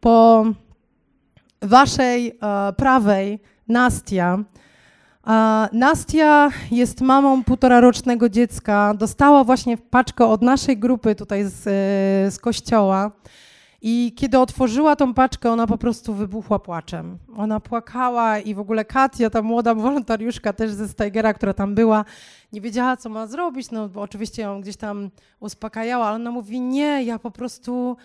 Po 0.00 0.44
waszej 1.62 2.28
e, 2.42 2.72
prawej 2.72 3.40
Nastia. 3.68 4.38
E, 5.26 5.68
Nastia 5.72 6.50
jest 6.70 7.00
mamą 7.00 7.44
półtorarocznego 7.44 8.28
dziecka. 8.28 8.94
Dostała 8.94 9.44
właśnie 9.44 9.76
paczkę 9.76 10.26
od 10.26 10.42
naszej 10.42 10.78
grupy 10.78 11.14
tutaj 11.14 11.44
z, 11.44 11.66
e, 11.66 12.30
z 12.30 12.38
kościoła. 12.38 13.10
I 13.84 14.12
kiedy 14.16 14.38
otworzyła 14.38 14.96
tą 14.96 15.14
paczkę, 15.14 15.50
ona 15.50 15.66
po 15.66 15.78
prostu 15.78 16.14
wybuchła 16.14 16.58
płaczem. 16.58 17.18
Ona 17.36 17.60
płakała 17.60 18.38
i 18.38 18.54
w 18.54 18.58
ogóle 18.58 18.84
Katia, 18.84 19.30
ta 19.30 19.42
młoda 19.42 19.74
wolontariuszka 19.74 20.52
też 20.52 20.72
ze 20.72 20.88
Stigera, 20.88 21.34
która 21.34 21.54
tam 21.54 21.74
była, 21.74 22.04
nie 22.52 22.60
wiedziała, 22.60 22.96
co 22.96 23.08
ma 23.08 23.26
zrobić, 23.26 23.70
no 23.70 23.88
oczywiście 23.94 24.42
ją 24.42 24.60
gdzieś 24.60 24.76
tam 24.76 25.10
uspokajała, 25.40 26.06
ale 26.06 26.16
ona 26.16 26.30
mówi, 26.30 26.60
nie, 26.60 27.04
ja 27.04 27.18
po 27.18 27.30
prostu, 27.30 27.96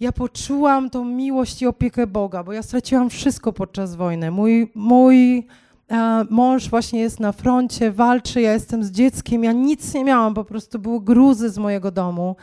ja 0.00 0.12
poczułam 0.12 0.90
tą 0.90 1.04
miłość 1.04 1.62
i 1.62 1.66
opiekę 1.66 2.06
Boga, 2.06 2.44
bo 2.44 2.52
ja 2.52 2.62
straciłam 2.62 3.10
wszystko 3.10 3.52
podczas 3.52 3.96
wojny. 3.96 4.30
Mój, 4.30 4.72
mój 4.74 5.46
e, 5.90 6.24
mąż 6.30 6.70
właśnie 6.70 7.00
jest 7.00 7.20
na 7.20 7.32
froncie, 7.32 7.92
walczy, 7.92 8.40
ja 8.40 8.52
jestem 8.52 8.84
z 8.84 8.90
dzieckiem, 8.90 9.44
ja 9.44 9.52
nic 9.52 9.94
nie 9.94 10.04
miałam, 10.04 10.34
po 10.34 10.44
prostu 10.44 10.78
były 10.78 11.00
gruzy 11.00 11.50
z 11.50 11.58
mojego 11.58 11.90
domu 11.90 12.36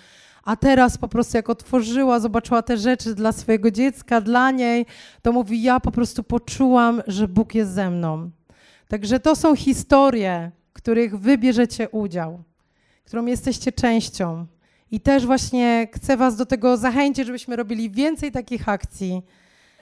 A 0.43 0.55
teraz 0.55 0.97
po 0.97 1.07
prostu 1.07 1.37
jak 1.37 1.49
otworzyła, 1.49 2.19
zobaczyła 2.19 2.61
te 2.61 2.77
rzeczy 2.77 3.15
dla 3.15 3.31
swojego 3.31 3.71
dziecka, 3.71 4.21
dla 4.21 4.51
niej, 4.51 4.85
to 5.21 5.31
mówi, 5.31 5.61
ja 5.61 5.79
po 5.79 5.91
prostu 5.91 6.23
poczułam, 6.23 7.01
że 7.07 7.27
Bóg 7.27 7.55
jest 7.55 7.71
ze 7.71 7.89
mną. 7.89 8.31
Także 8.87 9.19
to 9.19 9.35
są 9.35 9.55
historie, 9.55 10.51
których 10.73 11.19
wy 11.19 11.37
bierzecie 11.37 11.89
udział, 11.89 12.43
którą 13.05 13.25
jesteście 13.25 13.71
częścią. 13.71 14.45
I 14.91 14.99
też 14.99 15.25
właśnie 15.25 15.87
chcę 15.93 16.17
was 16.17 16.35
do 16.35 16.45
tego 16.45 16.77
zachęcić, 16.77 17.25
żebyśmy 17.25 17.55
robili 17.55 17.89
więcej 17.89 18.31
takich 18.31 18.69
akcji. 18.69 19.21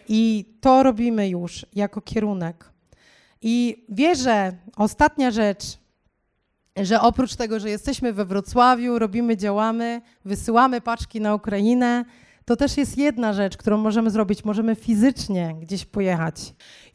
I 0.08 0.46
to 0.62 0.84
robimy 0.84 1.30
już 1.30 1.66
jako 1.76 2.02
kierunek. 2.02 2.72
I 3.42 3.86
wierzę, 3.90 4.52
ostatnia 4.76 5.32
rzecz, 5.32 5.64
że 6.82 7.02
oprócz 7.02 7.36
tego, 7.36 7.60
że 7.60 7.70
jesteśmy 7.70 8.14
we 8.14 8.26
Wrocławiu, 8.26 9.00
robimy, 9.00 9.38
działamy, 9.38 10.02
wysyłamy 10.26 10.82
paczki 10.82 11.22
na 11.22 11.36
Ukrainę, 11.36 12.06
to 12.50 12.56
też 12.56 12.78
jest 12.78 12.98
jedna 12.98 13.34
rzecz, 13.34 13.58
którą 13.58 13.78
możemy 13.78 14.10
zrobić. 14.10 14.46
Możemy 14.46 14.76
fizycznie 14.76 15.56
gdzieś 15.62 15.86
pojechać. 15.86 16.36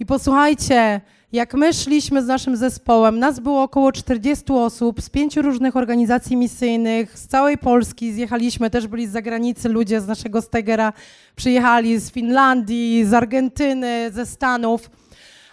I 0.01 0.07
posłuchajcie, 0.07 1.01
jak 1.33 1.55
my 1.55 1.73
szliśmy 1.73 2.23
z 2.23 2.27
naszym 2.27 2.57
zespołem, 2.57 3.19
nas 3.19 3.41
było 3.41 3.63
około 3.63 3.93
40 3.93 4.45
osób 4.53 5.03
z 5.03 5.11
pięciu 5.11 5.43
różnych 5.43 5.77
organizacji 5.77 6.37
misyjnych, 6.37 7.19
z 7.19 7.27
całej 7.27 7.59
Polski 7.59 8.13
zjechaliśmy, 8.13 8.71
też 8.71 8.87
byli 8.87 9.07
z 9.07 9.11
zagranicy 9.11 9.69
ludzie 9.69 10.01
z 10.01 10.07
naszego 10.07 10.43
Stegera, 10.43 10.93
przyjechali 11.37 11.99
z 11.99 12.11
Finlandii, 12.11 13.05
z 13.05 13.15
Argentyny, 13.15 14.11
ze 14.13 14.27
Stanów. 14.27 14.91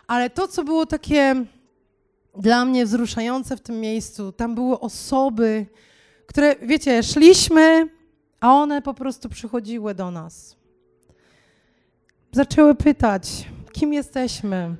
Ale 0.07 0.29
to, 0.29 0.47
co 0.47 0.63
było 0.63 0.85
takie 0.85 1.45
dla 2.37 2.65
mnie 2.65 2.85
wzruszające 2.85 3.57
w 3.57 3.61
tym 3.61 3.79
miejscu, 3.79 4.31
tam 4.31 4.55
były 4.55 4.79
osoby, 4.79 5.65
które, 6.25 6.55
wiecie, 6.61 7.03
szliśmy, 7.03 7.89
a 8.39 8.53
one 8.53 8.81
po 8.81 8.93
prostu 8.93 9.29
przychodziły 9.29 9.95
do 9.95 10.11
nas. 10.11 10.55
Zaczęły 12.31 12.75
pytać, 12.75 13.47
kim 13.71 13.93
jesteśmy. 13.93 14.75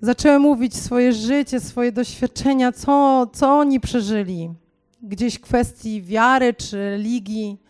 Zaczęły 0.00 0.38
mówić 0.38 0.76
swoje 0.76 1.12
życie, 1.12 1.60
swoje 1.60 1.92
doświadczenia, 1.92 2.72
co, 2.72 3.26
co 3.32 3.58
oni 3.58 3.80
przeżyli. 3.80 4.54
Gdzieś 5.02 5.38
kwestii 5.38 6.02
wiary 6.02 6.54
czy 6.54 6.76
religii, 6.76 7.62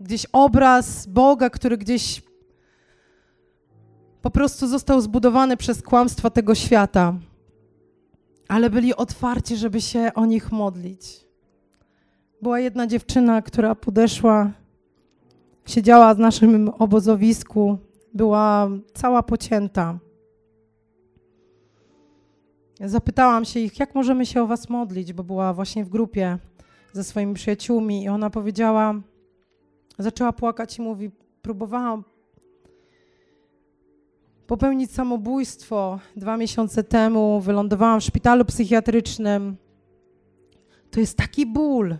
gdzieś 0.00 0.26
obraz 0.32 1.06
Boga, 1.06 1.50
który 1.50 1.78
gdzieś 1.78 2.22
po 4.22 4.30
prostu 4.30 4.66
został 4.66 5.00
zbudowany 5.00 5.56
przez 5.56 5.82
kłamstwa 5.82 6.30
tego 6.30 6.54
świata. 6.54 7.14
Ale 8.48 8.70
byli 8.70 8.96
otwarci, 8.96 9.56
żeby 9.56 9.80
się 9.80 10.10
o 10.14 10.26
nich 10.26 10.52
modlić. 10.52 11.26
Była 12.42 12.60
jedna 12.60 12.86
dziewczyna, 12.86 13.42
która 13.42 13.74
podeszła, 13.74 14.50
siedziała 15.66 16.14
w 16.14 16.18
naszym 16.18 16.68
obozowisku, 16.68 17.78
była 18.14 18.68
cała 18.94 19.22
pocięta. 19.22 19.98
Zapytałam 22.80 23.44
się 23.44 23.60
ich, 23.60 23.80
jak 23.80 23.94
możemy 23.94 24.26
się 24.26 24.42
o 24.42 24.46
was 24.46 24.68
modlić, 24.68 25.12
bo 25.12 25.24
była 25.24 25.54
właśnie 25.54 25.84
w 25.84 25.88
grupie 25.88 26.38
ze 26.92 27.04
swoimi 27.04 27.34
przyjaciółmi 27.34 28.04
i 28.04 28.08
ona 28.08 28.30
powiedziała, 28.30 28.94
zaczęła 29.98 30.32
płakać 30.32 30.78
i 30.78 30.82
mówi, 30.82 31.10
próbowałam 31.42 32.04
popełnić 34.46 34.90
samobójstwo 34.90 36.00
dwa 36.16 36.36
miesiące 36.36 36.84
temu, 36.84 37.40
wylądowałam 37.40 38.00
w 38.00 38.04
szpitalu 38.04 38.44
psychiatrycznym. 38.44 39.56
To 40.90 41.00
jest 41.00 41.16
taki 41.16 41.46
ból. 41.46 41.96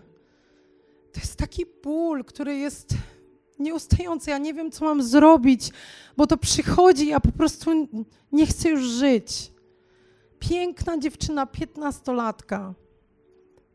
To 1.12 1.20
jest 1.20 1.36
taki 1.36 1.64
ból, 1.82 2.24
który 2.24 2.57
jest 2.57 2.94
nieustający. 3.59 4.30
Ja 4.30 4.38
nie 4.38 4.55
wiem, 4.55 4.70
co 4.70 4.84
mam 4.84 5.03
zrobić, 5.03 5.70
bo 6.16 6.26
to 6.26 6.36
przychodzi, 6.36 7.12
a 7.12 7.20
po 7.20 7.32
prostu 7.32 7.88
nie 8.32 8.47
chcę 8.47 8.68
już 8.68 8.84
żyć. 8.84 9.53
Piękna 10.38 10.99
dziewczyna, 10.99 11.47
piętnastolatka. 11.47 12.74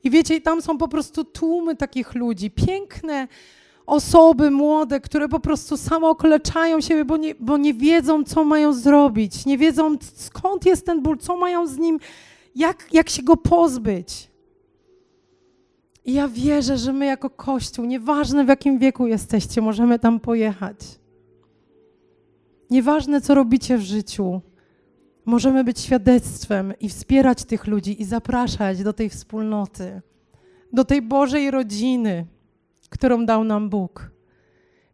I 0.03 0.09
wiecie, 0.09 0.41
tam 0.41 0.61
są 0.61 0.77
po 0.77 0.87
prostu 0.87 1.23
tłumy 1.23 1.75
takich 1.75 2.15
ludzi. 2.15 2.51
Piękne 2.51 3.27
osoby 3.85 4.51
młode, 4.51 4.99
które 4.99 5.29
po 5.29 5.39
prostu 5.39 5.77
samo 5.77 6.09
okoleczają 6.09 6.81
siebie, 6.81 7.05
bo 7.05 7.17
nie, 7.17 7.35
bo 7.39 7.57
nie 7.57 7.73
wiedzą, 7.73 8.23
co 8.23 8.43
mają 8.43 8.73
zrobić. 8.73 9.45
Nie 9.45 9.57
wiedzą, 9.57 9.95
skąd 10.15 10.65
jest 10.65 10.85
ten 10.85 11.01
ból, 11.01 11.17
co 11.17 11.37
mają 11.37 11.67
z 11.67 11.77
nim, 11.77 11.99
jak, 12.55 12.87
jak 12.93 13.09
się 13.09 13.23
go 13.23 13.37
pozbyć. 13.37 14.31
I 16.05 16.13
ja 16.13 16.27
wierzę, 16.27 16.77
że 16.77 16.93
my 16.93 17.05
jako 17.05 17.29
Kościół, 17.29 17.85
nieważne 17.85 18.45
w 18.45 18.47
jakim 18.47 18.79
wieku 18.79 19.07
jesteście, 19.07 19.61
możemy 19.61 19.99
tam 19.99 20.19
pojechać. 20.19 20.77
Nieważne, 22.69 23.21
co 23.21 23.35
robicie 23.35 23.77
w 23.77 23.81
życiu, 23.81 24.41
możemy 25.25 25.63
być 25.63 25.79
świadectwem 25.79 26.73
i 26.79 26.89
wspierać 26.89 27.43
tych 27.43 27.67
ludzi 27.67 28.01
i 28.01 28.05
zapraszać 28.05 28.83
do 28.83 28.93
tej 28.93 29.09
wspólnoty, 29.09 30.01
do 30.73 30.85
tej 30.85 31.01
Bożej 31.01 31.51
rodziny, 31.51 32.25
którą 32.91 33.25
dał 33.25 33.43
nam 33.43 33.69
Bóg, 33.69 34.11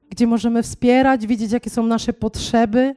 gdzie 0.09 0.27
możemy 0.27 0.63
wspierać, 0.63 1.27
widzieć, 1.27 1.51
jakie 1.51 1.69
są 1.69 1.85
nasze 1.85 2.13
potrzeby 2.13 2.95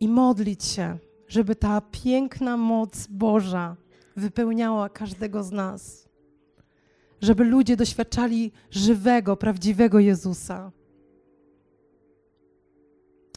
i 0.00 0.08
modlić 0.08 0.64
się, 0.64 0.98
żeby 1.28 1.56
ta 1.56 1.80
piękna 1.80 2.56
moc 2.56 3.06
Boża 3.06 3.76
wypełniała 4.16 4.88
każdego 4.88 5.42
z 5.42 5.52
nas. 5.52 6.08
Żeby 7.20 7.44
ludzie 7.44 7.76
doświadczali 7.76 8.52
żywego, 8.70 9.36
prawdziwego 9.36 9.98
Jezusa. 9.98 10.72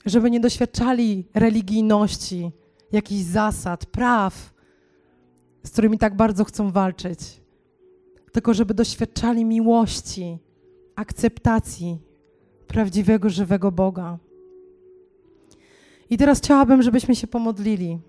Żeby 0.05 0.31
nie 0.31 0.39
doświadczali 0.39 1.25
religijności, 1.33 2.51
jakichś 2.91 3.23
zasad, 3.23 3.85
praw, 3.85 4.53
z 5.63 5.71
którymi 5.71 5.97
tak 5.97 6.15
bardzo 6.15 6.43
chcą 6.45 6.71
walczyć, 6.71 7.19
tylko 8.31 8.53
żeby 8.53 8.73
doświadczali 8.73 9.45
miłości, 9.45 10.37
akceptacji 10.95 11.99
prawdziwego, 12.67 13.29
żywego 13.29 13.71
Boga. 13.71 14.17
I 16.09 16.17
teraz 16.17 16.37
chciałabym, 16.37 16.81
żebyśmy 16.81 17.15
się 17.15 17.27
pomodlili. 17.27 17.99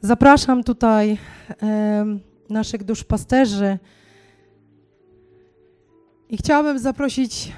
Zapraszam 0.00 0.64
tutaj 0.64 1.18
e, 1.62 2.18
naszych 2.48 2.84
duszpasterzy 2.84 3.78
i 6.28 6.36
chciałabym 6.36 6.78
zaprosić 6.78 7.52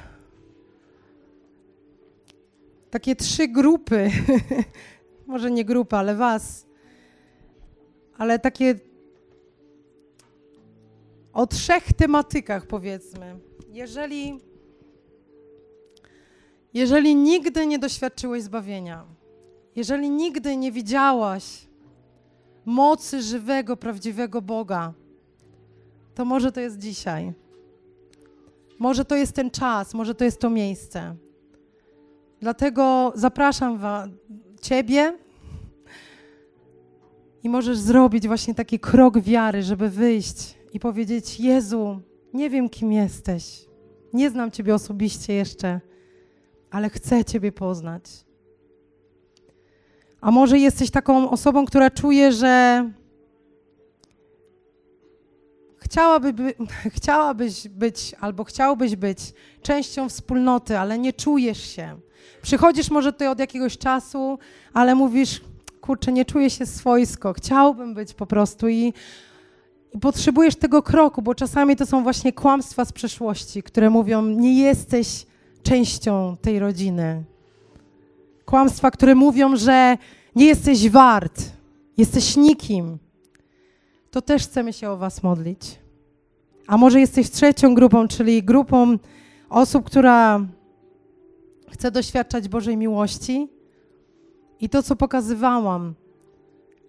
takie 2.90 3.16
trzy 3.16 3.48
grupy, 3.48 4.10
może 5.26 5.50
nie 5.50 5.64
grupy, 5.64 5.96
ale 5.96 6.14
was, 6.14 6.66
ale 8.18 8.38
takie 8.38 8.74
o 11.34 11.46
trzech 11.46 11.92
tematykach 11.92 12.66
powiedzmy. 12.66 13.38
Jeżeli, 13.68 14.40
jeżeli 16.74 17.14
nigdy 17.16 17.66
nie 17.66 17.78
doświadczyłeś 17.78 18.42
zbawienia, 18.42 19.04
jeżeli 19.76 20.10
nigdy 20.10 20.56
nie 20.56 20.72
widziałaś 20.72 21.66
mocy 22.64 23.22
żywego, 23.22 23.76
prawdziwego 23.76 24.42
Boga, 24.42 24.92
to 26.14 26.24
może 26.24 26.52
to 26.52 26.60
jest 26.60 26.78
dzisiaj. 26.78 27.32
Może 28.78 29.04
to 29.04 29.16
jest 29.16 29.32
ten 29.32 29.50
czas, 29.50 29.94
może 29.94 30.14
to 30.14 30.24
jest 30.24 30.40
to 30.40 30.50
miejsce. 30.50 31.16
Dlatego 32.40 33.12
zapraszam 33.14 33.78
wa- 33.78 34.08
Ciebie 34.60 35.18
i 37.42 37.48
możesz 37.48 37.78
zrobić 37.78 38.26
właśnie 38.26 38.54
taki 38.54 38.78
krok 38.78 39.18
wiary, 39.18 39.62
żeby 39.62 39.88
wyjść 39.90 40.54
i 40.74 40.80
powiedzieć: 40.80 41.40
Jezu, 41.40 42.00
nie 42.32 42.50
wiem, 42.50 42.68
kim 42.68 42.92
jesteś. 42.92 43.66
Nie 44.12 44.30
znam 44.30 44.50
Ciebie 44.50 44.74
osobiście 44.74 45.32
jeszcze, 45.32 45.80
ale 46.70 46.90
chcę 46.90 47.24
Ciebie 47.24 47.52
poznać. 47.52 48.04
A 50.20 50.30
może 50.30 50.58
jesteś 50.58 50.90
taką 50.90 51.30
osobą, 51.30 51.64
która 51.64 51.90
czuje, 51.90 52.32
że 52.32 52.84
chciałaby 55.78 56.32
by, 56.32 56.54
chciałabyś 56.96 57.68
być 57.68 58.14
albo 58.20 58.44
chciałbyś 58.44 58.96
być 58.96 59.18
częścią 59.62 60.08
wspólnoty, 60.08 60.78
ale 60.78 60.98
nie 60.98 61.12
czujesz 61.12 61.60
się. 61.60 62.00
Przychodzisz 62.42 62.90
może 62.90 63.12
tutaj 63.12 63.28
od 63.28 63.38
jakiegoś 63.38 63.78
czasu, 63.78 64.38
ale 64.72 64.94
mówisz, 64.94 65.40
kurczę, 65.80 66.12
nie 66.12 66.24
czuję 66.24 66.50
się 66.50 66.66
swojsko, 66.66 67.32
chciałbym 67.32 67.94
być 67.94 68.14
po 68.14 68.26
prostu 68.26 68.68
i, 68.68 68.92
i 69.94 69.98
potrzebujesz 69.98 70.56
tego 70.56 70.82
kroku, 70.82 71.22
bo 71.22 71.34
czasami 71.34 71.76
to 71.76 71.86
są 71.86 72.02
właśnie 72.02 72.32
kłamstwa 72.32 72.84
z 72.84 72.92
przeszłości, 72.92 73.62
które 73.62 73.90
mówią, 73.90 74.26
nie 74.26 74.62
jesteś 74.62 75.26
częścią 75.62 76.36
tej 76.42 76.58
rodziny. 76.58 77.24
Kłamstwa, 78.44 78.90
które 78.90 79.14
mówią, 79.14 79.56
że 79.56 79.98
nie 80.36 80.46
jesteś 80.46 80.90
wart, 80.90 81.42
jesteś 81.96 82.36
nikim. 82.36 82.98
To 84.10 84.22
też 84.22 84.42
chcemy 84.42 84.72
się 84.72 84.90
o 84.90 84.96
Was 84.96 85.22
modlić. 85.22 85.78
A 86.66 86.76
może 86.76 87.00
jesteś 87.00 87.30
trzecią 87.30 87.74
grupą, 87.74 88.08
czyli 88.08 88.42
grupą 88.42 88.98
osób, 89.50 89.84
która 89.84 90.40
chce 91.70 91.90
doświadczać 91.90 92.48
Bożej 92.48 92.76
miłości. 92.76 93.48
I 94.60 94.68
to, 94.68 94.82
co 94.82 94.96
pokazywałam, 94.96 95.94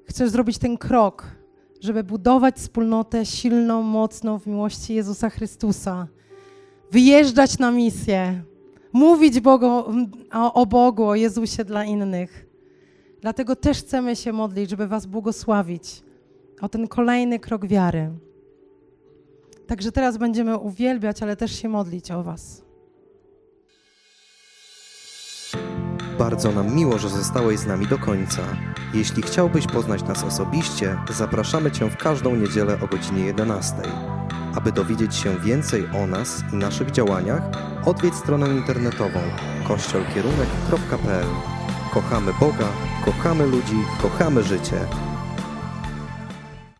chcesz 0.05 0.29
zrobić 0.29 0.57
ten 0.57 0.77
krok, 0.77 1.35
żeby 1.81 2.03
budować 2.03 2.55
wspólnotę 2.55 3.25
silną, 3.25 3.81
mocną 3.81 4.39
w 4.39 4.47
miłości 4.47 4.93
Jezusa 4.93 5.29
Chrystusa, 5.29 6.07
wyjeżdżać 6.91 7.59
na 7.59 7.71
misję, 7.71 8.43
mówić 8.93 9.39
Bogu, 9.39 9.65
o, 10.33 10.53
o 10.53 10.65
Bogu, 10.65 11.03
o 11.03 11.15
Jezusie 11.15 11.65
dla 11.65 11.85
innych. 11.85 12.45
Dlatego 13.21 13.55
też 13.55 13.79
chcemy 13.79 14.15
się 14.15 14.33
modlić, 14.33 14.69
żeby 14.69 14.87
Was 14.87 15.05
błogosławić 15.05 16.03
o 16.61 16.69
ten 16.69 16.87
kolejny 16.87 17.39
krok 17.39 17.67
wiary. 17.67 18.11
Także 19.67 19.91
teraz 19.91 20.17
będziemy 20.17 20.57
uwielbiać, 20.57 21.23
ale 21.23 21.35
też 21.35 21.61
się 21.61 21.69
modlić 21.69 22.11
o 22.11 22.23
Was. 22.23 22.65
Bardzo 26.19 26.51
nam 26.51 26.75
miło, 26.75 26.99
że 26.99 27.09
zostałeś 27.09 27.59
z 27.59 27.65
nami 27.65 27.87
do 27.87 27.97
końca. 27.97 28.41
Jeśli 28.93 29.23
chciałbyś 29.23 29.67
poznać 29.67 30.03
nas 30.03 30.23
osobiście, 30.23 30.97
zapraszamy 31.09 31.71
Cię 31.71 31.89
w 31.89 31.97
każdą 31.97 32.35
niedzielę 32.35 32.77
o 32.81 32.87
godzinie 32.87 33.25
11. 33.25 33.75
Aby 34.55 34.71
dowiedzieć 34.71 35.15
się 35.15 35.39
więcej 35.39 35.87
o 35.93 36.07
nas 36.07 36.43
i 36.53 36.55
naszych 36.55 36.91
działaniach, 36.91 37.41
odwiedź 37.85 38.15
stronę 38.15 38.47
internetową 38.49 39.19
kościolkierunek.pl. 39.67 41.27
Kochamy 41.93 42.31
Boga, 42.39 42.67
kochamy 43.05 43.45
ludzi, 43.45 43.77
kochamy 44.01 44.43
życie. 44.43 44.87